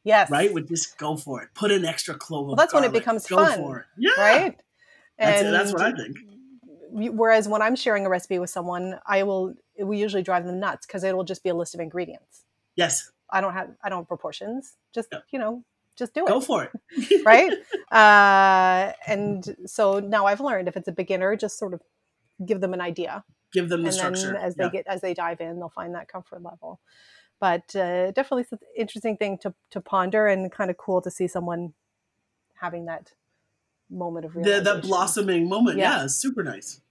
Yes. 0.03 0.31
Right, 0.31 0.53
would 0.53 0.67
just 0.67 0.97
go 0.97 1.17
for 1.17 1.43
it. 1.43 1.49
Put 1.53 1.71
an 1.71 1.85
extra 1.85 2.15
clove. 2.15 2.47
Well, 2.47 2.55
that's 2.55 2.73
when 2.73 2.83
it 2.83 2.87
garlic. 2.87 3.01
becomes 3.01 3.27
go 3.27 3.45
fun, 3.45 3.57
For 3.57 3.79
it. 3.79 3.85
Yeah, 3.97 4.11
Right. 4.17 4.61
That's, 5.17 5.41
that's 5.41 5.73
what 5.73 5.81
I 5.81 5.91
think. 5.91 6.17
Whereas 6.91 7.47
when 7.47 7.61
I'm 7.61 7.75
sharing 7.75 8.05
a 8.05 8.09
recipe 8.09 8.39
with 8.39 8.49
someone, 8.49 8.99
I 9.05 9.23
will 9.23 9.53
we 9.83 9.97
usually 9.97 10.23
drive 10.23 10.45
them 10.45 10.59
nuts 10.59 10.85
because 10.85 11.03
it 11.03 11.15
will 11.15 11.23
just 11.23 11.43
be 11.43 11.49
a 11.49 11.55
list 11.55 11.73
of 11.75 11.79
ingredients. 11.81 12.43
Yes, 12.75 13.11
I 13.29 13.41
don't 13.41 13.53
have 13.53 13.69
I 13.83 13.89
don't 13.89 13.99
have 13.99 14.07
proportions. 14.07 14.75
Just 14.93 15.09
Yep. 15.11 15.23
you 15.31 15.39
know, 15.39 15.63
just 15.95 16.13
do 16.13 16.21
it. 16.25 16.27
go 16.27 16.39
for 16.41 16.63
it. 16.65 17.21
right? 17.25 17.51
Uh, 17.91 18.93
and 19.07 19.55
so 19.65 19.99
now 19.99 20.25
I've 20.25 20.39
learned 20.41 20.67
if 20.67 20.77
it's 20.77 20.87
a 20.87 20.91
beginner, 20.91 21.35
just 21.35 21.57
sort 21.57 21.73
of 21.73 21.81
give 22.45 22.61
them 22.61 22.73
an 22.73 22.81
idea, 22.81 23.23
Give 23.51 23.67
them 23.69 23.81
the 23.81 23.87
and 23.87 23.95
structure. 23.95 24.33
then 24.33 24.35
as 24.37 24.55
they 24.55 24.63
Yeah. 24.65 24.69
get 24.69 24.87
as 24.87 25.01
they 25.01 25.13
dive 25.13 25.41
in, 25.41 25.59
they'll 25.59 25.69
find 25.69 25.93
that 25.95 26.07
comfort 26.07 26.41
level. 26.41 26.79
But 27.39 27.75
uh, 27.75 28.11
definitely 28.11 28.45
an 28.51 28.59
interesting 28.75 29.15
thing 29.17 29.37
to 29.39 29.53
to 29.71 29.81
ponder, 29.81 30.27
and 30.27 30.51
kind 30.51 30.69
of 30.69 30.77
cool 30.77 31.01
to 31.01 31.11
see 31.11 31.27
someone 31.27 31.73
having 32.61 32.85
that 32.85 33.13
moment 33.89 34.25
of 34.25 34.33
the 34.33 34.59
the 34.61 34.79
blossoming 34.81 35.47
moment. 35.49 35.77
Yeah. 35.77 36.01
Yeah, 36.01 36.07
super 36.07 36.43
nice. 36.43 36.81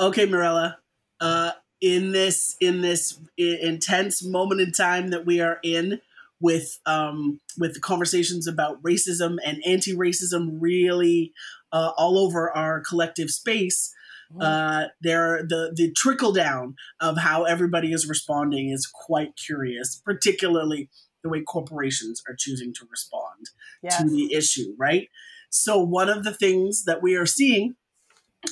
Okay, 0.00 0.26
Mirella. 0.26 0.78
Uh, 1.20 1.52
in 1.80 2.12
this 2.12 2.56
in 2.60 2.82
this 2.82 3.18
intense 3.36 4.24
moment 4.24 4.60
in 4.60 4.72
time 4.72 5.10
that 5.10 5.24
we 5.24 5.40
are 5.40 5.58
in, 5.62 6.00
with 6.40 6.78
um, 6.86 7.40
with 7.56 7.74
the 7.74 7.80
conversations 7.80 8.46
about 8.46 8.82
racism 8.82 9.36
and 9.44 9.62
anti-racism 9.66 10.56
really 10.60 11.32
uh, 11.72 11.92
all 11.96 12.18
over 12.18 12.50
our 12.56 12.80
collective 12.80 13.30
space, 13.30 13.92
uh, 14.40 14.86
there 15.00 15.44
the 15.48 15.72
the 15.74 15.92
trickle 15.92 16.32
down 16.32 16.76
of 17.00 17.18
how 17.18 17.44
everybody 17.44 17.92
is 17.92 18.08
responding 18.08 18.70
is 18.70 18.86
quite 18.86 19.36
curious, 19.36 20.00
particularly 20.04 20.88
the 21.22 21.28
way 21.28 21.40
corporations 21.40 22.22
are 22.28 22.36
choosing 22.38 22.72
to 22.72 22.86
respond 22.90 23.50
yes. 23.82 23.98
to 23.98 24.08
the 24.08 24.32
issue, 24.32 24.74
right? 24.78 25.08
So 25.50 25.82
one 25.82 26.08
of 26.08 26.24
the 26.24 26.32
things 26.32 26.84
that 26.84 27.02
we 27.02 27.16
are 27.16 27.26
seeing 27.26 27.74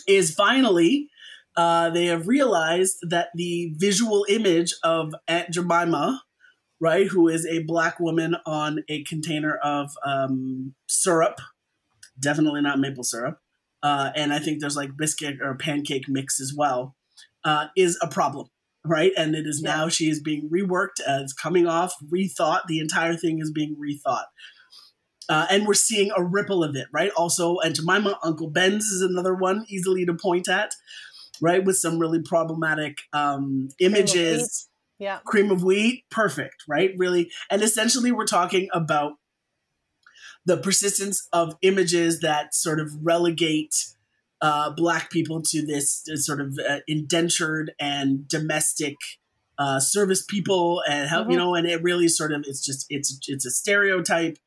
is 0.09 0.35
finally 0.35 1.09
uh, 1.57 1.91
they 1.91 2.07
have 2.07 2.29
realized 2.29 2.99
that 3.09 3.29
the 3.35 3.73
visual 3.77 4.27
image 4.29 4.75
of 4.83 5.15
Aunt 5.27 5.51
Jemima, 5.51 6.23
right, 6.81 7.07
who 7.07 7.29
is 7.29 7.47
a 7.47 7.63
black 7.65 7.99
woman 7.99 8.37
on 8.45 8.81
a 8.89 9.03
container 9.05 9.57
of 9.57 9.91
um, 10.05 10.75
syrup, 10.87 11.41
definitely 12.19 12.61
not 12.61 12.79
maple 12.79 13.05
syrup, 13.05 13.39
uh, 13.83 14.11
and 14.15 14.33
I 14.33 14.39
think 14.39 14.61
there's 14.61 14.77
like 14.77 14.97
biscuit 14.97 15.37
or 15.43 15.57
pancake 15.57 16.09
mix 16.09 16.41
as 16.41 16.53
well, 16.57 16.95
uh, 17.45 17.69
is 17.77 17.99
a 18.03 18.09
problem. 18.09 18.49
Right, 18.89 19.11
and 19.17 19.35
it 19.35 19.49
is 19.49 19.63
now 19.63 19.89
she 19.89 20.09
is 20.09 20.21
being 20.21 20.49
reworked 20.49 21.01
as 21.05 21.33
coming 21.33 21.67
off, 21.67 21.93
rethought. 22.09 22.69
The 22.69 22.79
entire 22.79 23.17
thing 23.17 23.41
is 23.41 23.51
being 23.51 23.75
rethought. 23.75 24.27
Uh, 25.29 25.47
and 25.51 25.67
we're 25.67 25.75
seeing 25.75 26.13
a 26.17 26.23
ripple 26.23 26.63
of 26.63 26.77
it, 26.77 26.87
right? 26.93 27.11
Also, 27.17 27.57
Aunt 27.65 27.75
Jemima, 27.75 28.17
Uncle 28.23 28.49
Ben's 28.49 28.85
is 28.85 29.03
another 29.03 29.35
one 29.35 29.67
easily 29.69 30.07
to 30.07 30.15
point 30.15 30.49
at, 30.49 30.71
right? 31.41 31.65
With 31.65 31.77
some 31.77 31.99
really 31.99 32.23
problematic 32.23 32.99
um, 33.13 33.69
images. 33.79 34.69
Yeah. 34.99 35.19
Cream 35.27 35.51
of 35.51 35.63
wheat, 35.63 36.05
perfect, 36.11 36.65
right? 36.67 36.93
Really. 36.97 37.31
And 37.51 37.61
essentially, 37.63 38.13
we're 38.13 38.25
talking 38.25 38.69
about 38.73 39.13
the 40.47 40.57
persistence 40.57 41.29
of 41.35 41.57
images 41.61 42.21
that 42.21 42.55
sort 42.55 42.81
of 42.81 42.91
relegate 43.03 43.75
uh, 44.41 44.71
Black 44.71 45.11
people 45.11 45.43
to 45.43 45.67
this, 45.67 46.03
this 46.07 46.25
sort 46.25 46.41
of 46.41 46.59
uh, 46.67 46.79
indentured 46.87 47.73
and 47.79 48.27
domestic 48.29 48.95
uh, 49.59 49.81
service 49.81 50.25
people, 50.25 50.83
and 50.89 51.09
help, 51.09 51.29
you 51.29 51.35
Mhm. 51.35 51.39
know, 51.39 51.55
and 51.55 51.67
it 51.67 51.83
really 51.83 52.09
sort 52.09 52.33
of 52.33 52.45
it's 52.47 52.65
just 52.65 52.87
it's 52.91 53.19
it's 53.27 53.45
a 53.47 53.51
stereotype 53.51 54.39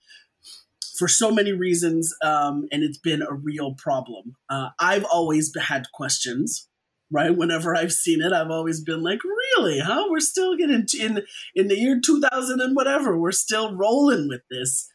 for 0.97 1.07
so 1.07 1.31
many 1.31 1.51
reasons, 1.51 2.13
um, 2.23 2.67
and 2.71 2.83
it's 2.83 2.99
been 2.99 3.21
a 3.21 3.33
real 3.33 3.73
problem. 3.73 4.35
Uh, 4.49 4.69
I've 4.79 5.05
always 5.05 5.51
had 5.59 5.91
questions, 5.93 6.68
right? 7.11 7.35
Whenever 7.35 7.75
I've 7.75 7.91
seen 7.91 8.21
it, 8.21 8.31
I've 8.33 8.51
always 8.51 8.81
been 8.83 9.01
like, 9.01 9.19
"Really? 9.23 9.79
Huh? 9.79 10.05
We're 10.09 10.19
still 10.19 10.55
getting 10.55 10.85
in 10.99 11.23
in 11.55 11.67
the 11.67 11.77
year 11.77 11.99
two 12.03 12.21
thousand 12.21 12.61
and 12.61 12.75
whatever. 12.75 13.17
We're 13.17 13.31
still 13.31 13.75
rolling 13.75 14.27
with 14.27 14.41
this." 14.49 14.89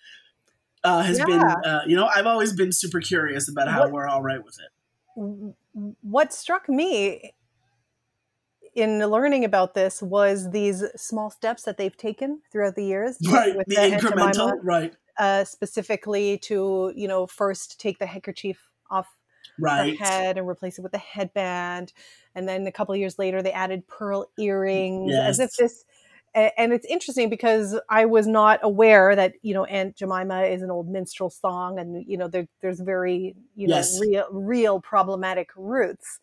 Uh, 0.83 1.03
has 1.03 1.19
been, 1.19 1.41
uh, 1.43 1.81
you 1.87 1.97
know, 1.97 2.07
I've 2.15 2.27
always 2.27 2.53
been 2.53 2.71
super 2.71 3.01
curious 3.01 3.49
about 3.49 3.69
how 3.69 3.85
What- 3.85 3.93
we're 3.93 4.07
all 4.07 4.23
right 4.23 4.45
with 4.45 4.59
it. 4.61 5.55
what 6.03 6.33
struck 6.33 6.69
me 6.69 7.33
in 8.75 8.99
learning 8.99 9.45
about 9.45 9.73
this 9.75 10.03
was 10.03 10.51
these 10.51 10.85
small 10.97 11.31
steps 11.31 11.63
that 11.63 11.79
they've 11.79 11.97
taken 11.97 12.43
throughout 12.53 12.75
the 12.75 12.85
years 12.85 13.17
Right, 13.31 13.55
the 13.67 13.75
Jemima, 13.75 13.97
incremental, 13.99 14.53
right, 14.63 14.93
uh, 15.19 15.45
specifically 15.45 16.37
to 16.39 16.93
you 16.95 17.09
know 17.09 17.27
first 17.27 17.81
take 17.81 17.99
the 17.99 18.07
handkerchief 18.07 18.59
off 18.91 19.07
right, 19.59 19.99
the 19.99 20.05
head 20.05 20.39
and 20.39 20.49
replace 20.49 20.79
it 20.79 20.83
with 20.83 20.95
a 20.95 20.99
headband 20.99 21.93
and 22.35 22.49
then 22.49 22.67
a 22.67 22.73
couple 22.73 22.93
of 22.93 23.01
years 23.01 23.19
later 23.19 23.43
they 23.43 23.53
added 23.53 23.87
pearl 23.87 24.31
earrings 24.39 25.13
as 25.15 25.39
if 25.39 25.53
this 25.57 25.85
and 26.35 26.73
it's 26.73 26.87
interesting 26.87 27.31
because 27.31 27.79
I 27.89 28.07
was 28.07 28.27
not 28.27 28.59
aware 28.63 29.15
that 29.15 29.35
you 29.43 29.55
know 29.55 29.65
Aunt 29.67 29.97
Jemima 29.97 30.43
is 30.43 30.63
an 30.63 30.71
old 30.71 30.89
minstrel 30.89 31.31
song, 31.31 31.79
and 31.79 32.05
you 32.09 32.17
know 32.17 32.27
there, 32.27 32.49
there's 32.61 32.81
very 32.81 33.37
you 33.55 33.69
know 33.69 33.83
real 34.01 34.27
real 34.33 34.81
problematic 34.81 35.51
roots. 35.57 36.19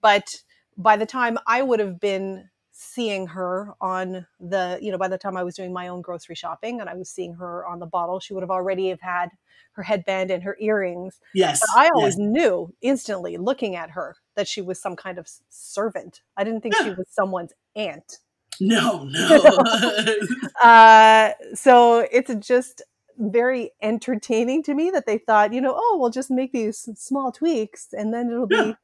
But 0.00 0.36
by 0.76 0.96
the 0.96 1.06
time 1.06 1.38
I 1.46 1.62
would 1.62 1.80
have 1.80 1.98
been 1.98 2.48
seeing 2.78 3.26
her 3.26 3.72
on 3.80 4.26
the 4.38 4.78
you 4.82 4.92
know 4.92 4.98
by 4.98 5.08
the 5.08 5.16
time 5.16 5.34
I 5.36 5.42
was 5.42 5.54
doing 5.54 5.72
my 5.72 5.88
own 5.88 6.02
grocery 6.02 6.34
shopping 6.34 6.78
and 6.80 6.90
I 6.90 6.94
was 6.94 7.08
seeing 7.08 7.32
her 7.34 7.66
on 7.66 7.78
the 7.78 7.86
bottle, 7.86 8.20
she 8.20 8.34
would 8.34 8.42
have 8.42 8.50
already 8.50 8.90
have 8.90 9.00
had 9.00 9.30
her 9.72 9.82
headband 9.82 10.30
and 10.30 10.42
her 10.42 10.56
earrings. 10.60 11.18
yes, 11.34 11.60
But 11.60 11.80
I 11.80 11.84
yes. 11.84 11.92
always 11.94 12.18
knew 12.18 12.74
instantly 12.82 13.36
looking 13.38 13.76
at 13.76 13.90
her 13.90 14.16
that 14.34 14.46
she 14.46 14.60
was 14.60 14.80
some 14.80 14.94
kind 14.96 15.18
of 15.18 15.26
servant. 15.48 16.20
I 16.36 16.44
didn't 16.44 16.60
think 16.62 16.76
she 16.76 16.90
was 16.90 17.06
someone's 17.08 17.52
aunt. 17.74 18.18
no, 18.60 19.04
no, 19.04 19.58
Uh, 20.62 21.30
so 21.54 22.06
it's 22.12 22.34
just 22.46 22.82
very 23.18 23.70
entertaining 23.82 24.62
to 24.64 24.74
me 24.74 24.90
that 24.90 25.06
they 25.06 25.16
thought, 25.18 25.52
you 25.54 25.60
know, 25.62 25.74
oh, 25.76 25.96
we'll 25.98 26.10
just 26.10 26.30
make 26.30 26.52
these 26.52 26.88
small 26.94 27.32
tweaks 27.32 27.88
and 27.92 28.12
then 28.12 28.30
it'll 28.30 28.46
be. 28.46 28.74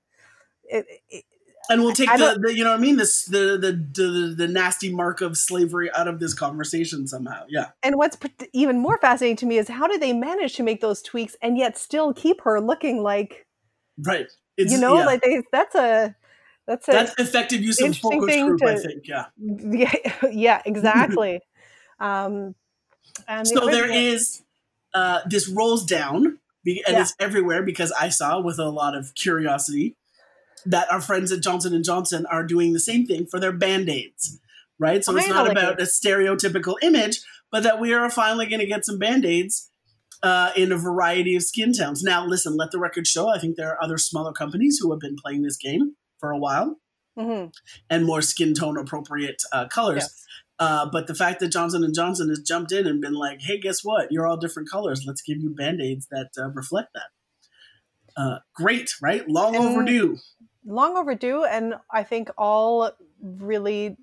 It, 0.64 0.86
it, 1.10 1.24
and 1.70 1.82
we'll 1.82 1.92
take 1.92 2.10
the, 2.10 2.38
the, 2.40 2.54
you 2.54 2.64
know 2.64 2.70
what 2.70 2.78
I 2.78 2.82
mean, 2.82 2.96
this 2.96 3.24
the, 3.24 3.56
the 3.58 3.72
the 3.72 4.34
the 4.36 4.48
nasty 4.48 4.92
mark 4.92 5.20
of 5.20 5.36
slavery 5.36 5.90
out 5.94 6.08
of 6.08 6.18
this 6.18 6.34
conversation 6.34 7.06
somehow. 7.06 7.44
Yeah, 7.48 7.68
and 7.82 7.96
what's 7.96 8.16
even 8.52 8.78
more 8.80 8.98
fascinating 8.98 9.36
to 9.36 9.46
me 9.46 9.58
is 9.58 9.68
how 9.68 9.86
did 9.86 10.00
they 10.00 10.12
manage 10.12 10.54
to 10.56 10.62
make 10.62 10.80
those 10.80 11.02
tweaks 11.02 11.36
and 11.42 11.56
yet 11.56 11.78
still 11.78 12.12
keep 12.12 12.40
her 12.42 12.60
looking 12.60 13.02
like 13.02 13.46
right. 13.98 14.26
It's, 14.56 14.72
you 14.72 14.78
know 14.78 14.98
yeah. 14.98 15.06
like 15.06 15.22
they 15.22 15.42
that's 15.50 15.74
a 15.74 16.14
that's 16.66 16.88
a 16.88 16.92
that's 16.92 17.14
effective 17.18 17.62
use 17.62 17.80
of 17.80 17.96
focus 17.96 18.36
group. 18.36 18.62
I 18.62 18.76
think. 18.76 19.06
Yeah. 19.06 19.26
yeah 19.38 19.92
yeah 20.30 20.62
exactly 20.66 21.40
um 22.00 22.54
and 23.28 23.46
so 23.46 23.66
there 23.66 23.84
original- 23.84 24.46
uh, 24.94 25.20
this 25.26 25.48
rolls 25.48 25.86
down 25.86 26.38
be- 26.64 26.82
and 26.86 26.96
Yeah. 26.96 27.02
it's 27.02 27.14
everywhere 27.18 27.62
because 27.62 27.92
I 27.92 28.10
saw 28.10 28.40
with 28.40 28.58
a 28.58 28.68
lot 28.68 28.94
of 28.94 29.14
curiosity 29.14 29.96
that 30.66 30.90
our 30.92 31.00
friends 31.00 31.32
at 31.32 31.42
Johnson 31.42 31.74
and 31.74 31.84
Johnson 31.84 32.26
are 32.26 32.44
doing 32.44 32.72
the 32.72 32.80
same 32.80 33.06
thing 33.06 33.26
for 33.26 33.40
their 33.40 33.52
band-aids. 33.52 34.38
Right? 34.78 35.04
So 35.04 35.16
it's 35.16 35.28
not 35.28 35.48
about 35.50 35.80
a 35.80 35.84
stereotypical 35.84 36.74
image, 36.82 37.20
but 37.52 37.62
that 37.62 37.78
we 37.78 37.92
are 37.92 38.10
finally 38.10 38.46
going 38.46 38.60
to 38.60 38.66
get 38.66 38.84
some 38.84 38.98
band-aids 38.98 39.70
uh, 40.24 40.50
in 40.56 40.72
a 40.72 40.76
variety 40.76 41.36
of 41.36 41.42
skin 41.42 41.72
tones. 41.72 42.02
Now, 42.02 42.26
listen, 42.26 42.56
let 42.56 42.70
the 42.72 42.78
record 42.80 43.06
show. 43.06 43.28
I 43.28 43.38
think 43.38 43.56
there 43.56 43.70
are 43.70 43.82
other 43.82 43.98
smaller 43.98 44.32
companies 44.32 44.78
who 44.80 44.90
have 44.90 45.00
been 45.00 45.16
playing 45.22 45.42
this 45.42 45.56
game 45.56 45.96
for 46.18 46.30
a 46.30 46.38
while 46.38 46.78
Mhm. 47.18 47.52
and 47.90 48.04
more 48.04 48.22
skin 48.22 48.54
tone 48.54 48.76
appropriate 48.78 49.42
uh, 49.52 49.66
colors. 49.68 50.02
Yes. 50.02 50.24
Uh, 50.58 50.86
but 50.90 51.06
the 51.08 51.14
fact 51.14 51.40
that 51.40 51.48
Johnson 51.48 51.82
and 51.84 51.94
Johnson 51.94 52.28
has 52.28 52.38
jumped 52.40 52.72
in 52.72 52.86
and 52.86 53.00
been 53.00 53.14
like, 53.14 53.40
"Hey, 53.42 53.58
guess 53.58 53.82
what? 53.84 54.10
You're 54.12 54.26
all 54.26 54.36
different 54.36 54.70
colors. 54.70 55.04
Let's 55.06 55.20
give 55.22 55.38
you 55.38 55.50
band 55.50 55.80
aids 55.80 56.06
that 56.10 56.30
uh, 56.38 56.48
reflect 56.50 56.90
that." 56.94 57.10
Uh, 58.16 58.38
great, 58.54 58.90
right? 59.02 59.28
Long 59.28 59.56
And- 59.56 59.64
overdue. 59.64 60.18
Long 60.64 60.96
overdue 60.96 61.44
and 61.44 61.74
i 61.90 62.02
think 62.02 62.30
all 62.38 62.90
really 63.20 63.96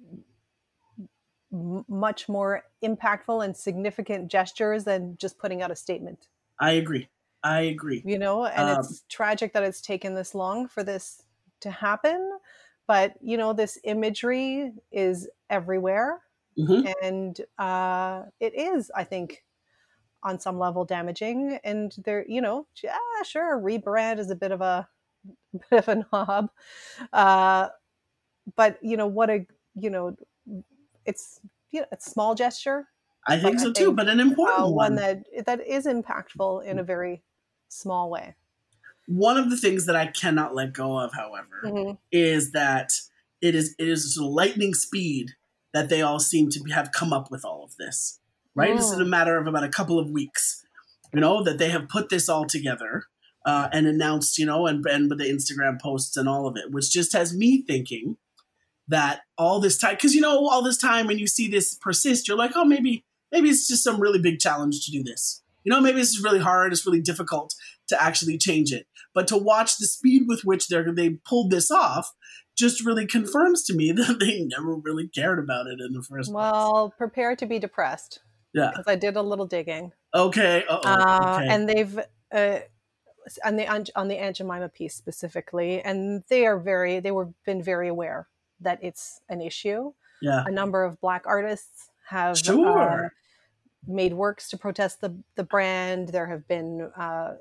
much 1.51 2.29
more 2.29 2.63
impactful 2.83 3.43
and 3.43 3.57
significant 3.57 4.29
gestures 4.29 4.83
than 4.83 5.17
just 5.17 5.37
putting 5.39 5.61
out 5.61 5.71
a 5.71 5.75
statement 5.75 6.29
I 6.59 6.71
agree. 6.73 7.09
I 7.43 7.61
agree. 7.61 8.03
You 8.03 8.17
know, 8.17 8.45
and 8.45 8.69
Um, 8.69 8.69
it's 8.69 9.03
tragic 9.09 9.53
that 9.53 9.63
it's 9.63 9.81
taken 9.81 10.13
this 10.15 10.33
long 10.33 10.67
for 10.67 10.83
this 10.83 11.23
to 11.61 11.69
happen. 11.71 12.39
But 12.87 13.17
you 13.21 13.37
know, 13.37 13.53
this 13.53 13.77
imagery 13.83 14.73
is 14.91 15.29
everywhere, 15.49 16.21
Mhm. 16.57 16.89
and 17.03 17.39
uh, 17.59 18.25
it 18.39 18.53
is, 18.55 18.91
I 18.95 19.03
think, 19.05 19.45
on 20.23 20.39
some 20.39 20.59
level 20.59 20.85
damaging. 20.85 21.59
And 21.63 21.93
there, 22.05 22.25
you 22.27 22.41
know, 22.41 22.67
yeah, 22.83 22.97
sure, 23.25 23.59
rebrand 23.59 24.19
is 24.19 24.31
a 24.31 24.35
bit 24.37 24.51
of 24.51 24.61
a 24.61 24.89
bit 25.71 25.79
of 25.79 25.87
a 25.87 26.05
knob, 26.11 26.49
uh, 27.13 27.69
but 28.55 28.77
you 28.81 28.97
know 28.97 29.07
what 29.07 29.29
a 29.29 29.45
you 29.75 29.89
know, 29.89 30.15
it's 31.05 31.39
you 31.71 31.81
know, 31.81 31.87
it's 31.91 32.07
a 32.07 32.09
small 32.09 32.35
gesture, 32.35 32.87
I 33.27 33.37
think 33.39 33.59
I 33.59 33.63
so 33.63 33.71
too, 33.73 33.91
but 33.91 34.09
an 34.09 34.19
important 34.19 34.59
uh, 34.59 34.69
one. 34.69 34.75
one 34.75 34.95
that 34.95 35.45
that 35.45 35.65
is 35.65 35.85
impactful 35.85 36.65
in 36.65 36.79
a 36.79 36.83
very 36.83 37.23
small 37.67 38.09
way. 38.09 38.35
One 39.07 39.37
of 39.37 39.49
the 39.49 39.57
things 39.57 39.85
that 39.87 39.95
I 39.95 40.07
cannot 40.07 40.53
let 40.55 40.73
go 40.73 40.97
of, 40.97 41.13
however, 41.13 41.61
Mhm. 41.65 41.97
is 42.11 42.51
that 42.51 42.91
it 43.41 43.55
is 43.55 43.75
it 43.79 43.87
is 43.87 44.17
lightning 44.19 44.73
speed 44.73 45.31
that 45.73 45.89
they 45.89 46.01
all 46.01 46.19
seem 46.19 46.49
to 46.49 46.63
have 46.73 46.91
come 46.91 47.13
up 47.13 47.31
with 47.31 47.45
all 47.45 47.63
of 47.63 47.75
this. 47.77 48.19
Right? 48.55 48.75
It's 48.75 48.91
in 48.91 48.99
a 49.01 49.05
Mm. 49.05 49.09
matter 49.09 49.37
of 49.37 49.47
about 49.47 49.63
a 49.63 49.69
couple 49.69 49.99
of 49.99 50.09
weeks. 50.09 50.65
You 51.13 51.21
know 51.21 51.43
that 51.43 51.57
they 51.57 51.69
have 51.69 51.87
put 51.87 52.09
this 52.09 52.27
all 52.29 52.45
together 52.45 53.03
uh, 53.49 53.69
and 53.71 53.87
announced. 53.87 54.37
You 54.37 54.45
know, 54.45 54.67
and 54.67 54.85
and 54.85 55.09
with 55.09 55.19
the 55.19 55.25
Instagram 55.35 55.81
posts 55.81 56.17
and 56.17 56.27
all 56.29 56.47
of 56.47 56.55
it, 56.57 56.71
which 56.71 56.91
just 56.91 57.13
has 57.13 57.35
me 57.35 57.63
thinking 57.69 58.17
that 58.87 59.21
all 59.37 59.59
this 59.59 59.77
time, 59.77 59.95
because 59.95 60.15
you 60.15 60.21
know, 60.21 60.47
all 60.47 60.63
this 60.63 60.77
time 60.77 61.07
when 61.07 61.19
you 61.19 61.27
see 61.27 61.47
this 61.47 61.73
persist, 61.75 62.27
you're 62.27 62.37
like, 62.37 62.51
oh, 62.55 62.65
maybe 62.65 63.03
maybe 63.31 63.49
it's 63.49 63.67
just 63.67 63.83
some 63.83 63.99
really 63.99 64.19
big 64.19 64.39
challenge 64.39 64.85
to 64.85 64.91
do 64.91 65.03
this. 65.03 65.43
You 65.63 65.71
know, 65.71 65.81
maybe 65.81 65.99
this 65.99 66.09
is 66.15 66.23
really 66.23 66.39
hard. 66.39 66.71
It's 66.71 66.85
really 66.85 67.01
difficult 67.01 67.53
to 67.89 68.01
actually 68.01 68.37
change 68.37 68.71
it. 68.71 68.87
But 69.13 69.27
to 69.27 69.37
watch 69.37 69.77
the 69.77 69.87
speed 69.87 70.23
with 70.27 70.41
which 70.43 70.67
they 70.67 70.81
they 70.95 71.09
pulled 71.29 71.51
this 71.51 71.69
off 71.71 72.13
just 72.57 72.85
really 72.85 73.05
confirms 73.07 73.63
to 73.63 73.73
me 73.73 73.91
that 73.99 74.17
they 74.19 74.45
never 74.57 74.75
really 74.75 75.07
cared 75.07 75.39
about 75.39 75.67
it 75.67 75.79
in 75.85 75.93
the 75.93 76.01
first 76.03 76.31
Well, 76.33 76.93
prepare 76.97 77.35
to 77.35 77.45
be 77.45 77.59
depressed 77.59 78.19
Yeah. 78.53 78.71
because 78.71 78.85
I 78.87 78.95
did 78.95 79.15
a 79.15 79.21
little 79.21 79.47
digging, 79.47 79.91
Okay. 80.13 80.63
Uh, 80.67 81.35
okay. 81.37 81.47
and 81.49 81.69
they've 81.69 81.99
uh, 82.31 82.59
on 83.45 83.55
the 83.57 83.67
on, 83.67 83.85
on 83.95 84.07
the 84.07 84.17
Aunt 84.17 84.37
Jemima 84.37 84.69
piece 84.69 84.95
specifically, 84.95 85.81
and 85.81 86.23
they 86.29 86.45
are 86.45 86.57
very 86.59 86.99
they 86.99 87.11
were 87.11 87.29
been 87.45 87.61
very 87.63 87.87
aware 87.87 88.27
that 88.61 88.79
it's 88.83 89.21
an 89.29 89.41
issue. 89.41 89.93
yeah. 90.21 90.43
A 90.45 90.51
number 90.51 90.83
of 90.83 90.99
black 91.01 91.23
artists 91.25 91.89
have 92.07 92.37
uh, 92.37 92.43
Sure. 92.43 93.13
made 93.87 94.13
works 94.13 94.49
to 94.49 94.57
protest 94.57 95.01
the 95.01 95.15
the 95.35 95.43
brand. 95.43 96.09
There 96.09 96.27
have 96.27 96.47
been 96.47 96.91
uh, 96.97 97.35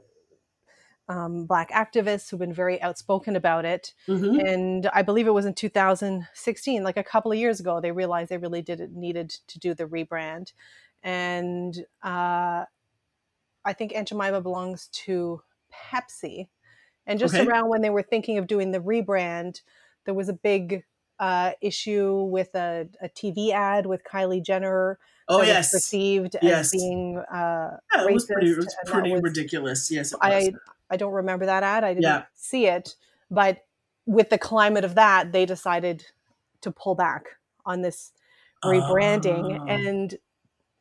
um, 1.09 1.47
black 1.47 1.71
activists 1.71 2.29
who've 2.31 2.39
been 2.41 2.53
very 2.53 2.81
outspoken 2.83 3.35
about 3.37 3.65
it. 3.65 3.95
hmm 4.07 4.39
and 4.41 4.87
I 4.93 5.03
believe 5.03 5.27
it 5.27 5.31
was 5.33 5.47
in 5.47 5.55
2016, 5.55 6.83
like 6.83 6.97
a 6.99 7.03
couple 7.05 7.33
of 7.33 7.39
years 7.39 7.61
ago, 7.61 7.81
they 7.81 7.93
realized 7.93 8.31
they 8.31 8.37
really 8.39 8.63
did 8.63 8.95
needed 8.95 9.31
to 9.49 9.59
do 9.59 9.75
the 9.75 9.85
rebrand, 9.87 10.53
and 11.03 11.77
uh, 12.03 12.65
I 13.65 13.73
think 13.73 13.95
Aunt 13.95 14.09
Jemima 14.09 14.41
belongs 14.41 14.89
to 15.07 15.43
Pepsi, 15.73 16.49
and 17.07 17.19
just 17.19 17.35
Okay. 17.35 17.47
around 17.47 17.69
when 17.69 17.81
they 17.83 17.91
were 17.91 18.03
thinking 18.03 18.39
of 18.39 18.47
doing 18.47 18.71
the 18.73 18.81
rebrand, 18.81 19.63
there 20.05 20.15
was 20.15 20.29
a 20.29 20.33
big 20.33 20.85
uh, 21.21 21.53
issue 21.61 22.23
with 22.23 22.55
a, 22.55 22.89
a 23.03 23.09
TV 23.09 23.51
ad 23.53 23.87
with 23.87 24.03
Kylie 24.05 24.43
Jenner 24.43 24.99
Oh 25.29 25.43
yes. 25.43 25.73
perceived 25.73 26.37
Yes. 26.41 26.67
as 26.67 26.71
being 26.81 27.19
uh, 27.19 27.77
Yeah, 27.95 28.05
it 28.05 28.13
was 28.15 28.25
pretty. 28.27 28.51
It 28.51 28.57
was 28.57 28.75
pretty 28.87 29.13
was- 29.13 29.23
ridiculous. 29.23 29.91
Yes. 29.91 30.15
I 30.23 30.53
I 30.91 30.97
don't 30.97 31.13
remember 31.13 31.45
that 31.47 31.63
ad. 31.63 31.85
I 31.85 31.89
didn't 31.95 32.03
Yeah. 32.05 32.23
see 32.35 32.67
it, 32.67 32.95
but 33.31 33.65
with 34.07 34.31
the 34.31 34.39
climate 34.39 34.85
of 34.85 34.95
that, 34.95 35.33
they 35.33 35.45
decided 35.45 36.07
to 36.63 36.71
pull 36.71 36.95
back 36.95 37.25
on 37.67 37.83
this 37.83 38.13
rebranding, 38.65 39.59
Ah. 39.61 39.65
and 39.67 40.17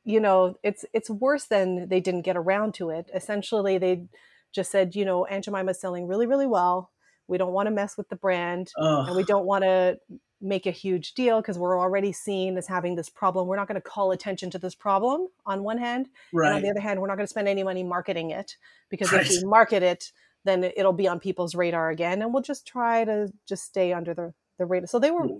you 0.05 0.19
know, 0.21 0.57
it's 0.63 0.85
it's 0.93 1.09
worse 1.09 1.45
than 1.45 1.89
they 1.89 1.99
didn't 1.99 2.21
get 2.21 2.37
around 2.37 2.73
to 2.75 2.89
it. 2.89 3.09
Essentially, 3.13 3.77
they 3.77 4.03
just 4.51 4.71
said, 4.71 4.95
you 4.95 5.05
know, 5.05 5.25
Aunt 5.25 5.45
Jemima's 5.45 5.79
selling 5.79 6.07
really, 6.07 6.25
really 6.27 6.47
well. 6.47 6.91
We 7.27 7.37
don't 7.37 7.53
want 7.53 7.67
to 7.67 7.71
mess 7.71 7.97
with 7.97 8.09
the 8.09 8.15
brand, 8.15 8.71
Ugh. 8.79 9.07
and 9.07 9.15
we 9.17 9.23
don't 9.23 9.45
want 9.45 9.63
to 9.63 9.97
make 10.39 10.65
a 10.65 10.71
huge 10.71 11.13
deal 11.13 11.41
because 11.41 11.57
we're 11.57 11.79
already 11.79 12.11
seen 12.13 12.57
as 12.57 12.67
having 12.67 12.95
this 12.95 13.09
problem. 13.09 13.47
We're 13.47 13.55
not 13.57 13.67
going 13.67 13.81
to 13.81 13.81
call 13.81 14.11
attention 14.11 14.49
to 14.51 14.59
this 14.59 14.75
problem 14.75 15.27
on 15.45 15.63
one 15.63 15.77
hand, 15.77 16.09
and 16.31 16.55
on 16.55 16.61
the 16.61 16.69
other 16.69 16.79
hand, 16.79 17.01
we're 17.01 17.07
not 17.07 17.17
going 17.17 17.25
to 17.25 17.29
spend 17.29 17.47
any 17.47 17.63
money 17.63 17.83
marketing 17.83 18.31
it 18.31 18.55
because 18.89 19.11
Right. 19.11 19.25
if 19.25 19.29
we 19.29 19.43
market 19.45 19.83
it, 19.83 20.11
then 20.45 20.63
it'll 20.63 20.93
be 20.93 21.07
on 21.07 21.19
people's 21.19 21.55
radar 21.55 21.89
again, 21.89 22.21
and 22.21 22.33
we'll 22.33 22.43
just 22.43 22.65
try 22.65 23.03
to 23.03 23.31
just 23.45 23.63
stay 23.65 23.91
under 23.93 24.13
the 24.13 24.33
the 24.57 24.65
radar. 24.65 24.87
So 24.87 24.97
they 24.99 25.11
were, 25.11 25.25
Oh 25.25 25.39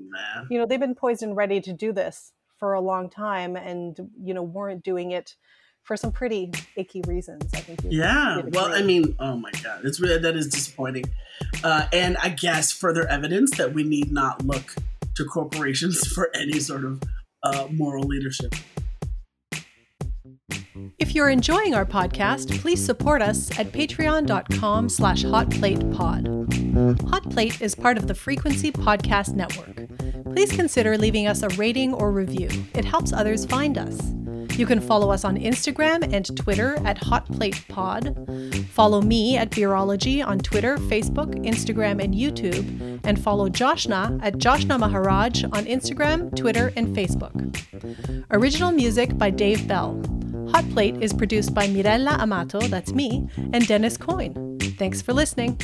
you 0.50 0.60
know, 0.60 0.66
they've 0.66 0.80
been 0.80 0.94
poised 0.96 1.24
and 1.24 1.36
ready 1.36 1.60
to 1.62 1.74
do 1.74 1.92
this 1.94 2.34
for 2.58 2.74
a 2.74 2.82
long 2.82 3.10
time, 3.10 3.56
and 3.56 3.98
you 4.22 4.34
know, 4.34 4.44
weren't 4.44 4.84
doing 4.84 5.12
it 5.12 5.36
for 5.88 5.96
some 5.98 6.12
pretty 6.12 6.52
icky 6.76 7.02
reasons. 7.08 7.44
I 7.54 7.60
think. 7.62 7.84
you- 7.84 7.92
Yeah. 8.00 8.42
Well. 8.52 8.74
I 8.74 8.82
mean, 8.84 9.16
oh 9.20 9.38
my 9.38 9.52
god, 9.64 9.82
it's 9.86 10.00
really 10.00 10.20
that 10.20 10.36
is 10.36 10.48
disappointing, 10.48 11.06
uh, 11.64 11.88
and 11.94 12.18
I 12.18 12.30
guess 12.30 12.72
further 12.72 13.08
evidence 13.08 13.58
that 13.58 13.74
we 13.74 13.84
need 13.84 14.12
not 14.12 14.46
look 14.46 14.76
to 15.16 15.26
corporations 15.26 16.06
for 16.14 16.30
any 16.36 16.60
sort 16.60 16.84
of 16.86 17.02
uh, 17.44 17.68
moral 17.72 18.04
leadership. 18.06 18.54
If 21.00 21.16
you're 21.16 21.30
enjoying 21.30 21.74
our 21.74 21.86
podcast, 21.86 22.60
please 22.62 22.84
support 22.84 23.22
us 23.22 23.58
at 23.58 23.72
patreon.com 23.72 24.90
slash 24.90 25.24
hotplatepod. 25.24 27.02
Hot 27.10 27.30
Plate 27.32 27.62
is 27.62 27.74
part 27.76 27.98
of 27.98 28.08
the 28.08 28.14
Frequency 28.14 28.72
Podcast 28.72 29.34
Network. 29.34 29.88
Please 30.36 30.52
consider 30.52 30.98
leaving 30.98 31.26
us 31.28 31.42
a 31.44 31.50
rating 31.50 31.94
or 31.94 32.12
review. 32.12 32.50
It 32.76 32.86
helps 32.86 33.12
others 33.14 33.46
find 33.46 33.78
us. 33.78 34.00
You 34.54 34.66
can 34.66 34.80
follow 34.80 35.12
us 35.12 35.24
on 35.24 35.38
Instagram 35.38 36.12
and 36.14 36.36
Twitter 36.38 36.76
at 36.86 37.00
HotPlatePod. 37.02 38.66
Follow 38.70 39.02
me 39.02 39.38
at 39.38 39.52
Beerology 39.52 40.26
on 40.26 40.40
Twitter, 40.40 40.78
Facebook, 40.78 41.36
Instagram, 41.46 42.04
and 42.04 42.14
YouTube. 42.14 43.00
And 43.04 43.22
follow 43.22 43.50
Joshna 43.50 44.20
at 44.24 44.38
Joshna 44.38 44.78
Maharaj 44.78 45.44
on 45.46 45.66
Instagram, 45.66 46.36
Twitter, 46.36 46.74
and 46.76 46.96
Facebook. 46.96 47.34
Original 48.32 48.72
music 48.72 49.18
by 49.18 49.30
Dave 49.30 49.68
Bell. 49.68 50.02
Hot 50.52 50.68
Plate 50.72 50.98
is 51.02 51.14
produced 51.14 51.54
by 51.54 51.68
Mirella 51.68 52.18
Amato, 52.20 52.60
that's 52.62 52.94
me, 52.94 53.28
and 53.54 53.68
Dennis 53.68 53.98
Coyne. 53.98 54.58
Thanks 54.78 55.02
for 55.02 55.14
listening. 55.14 55.60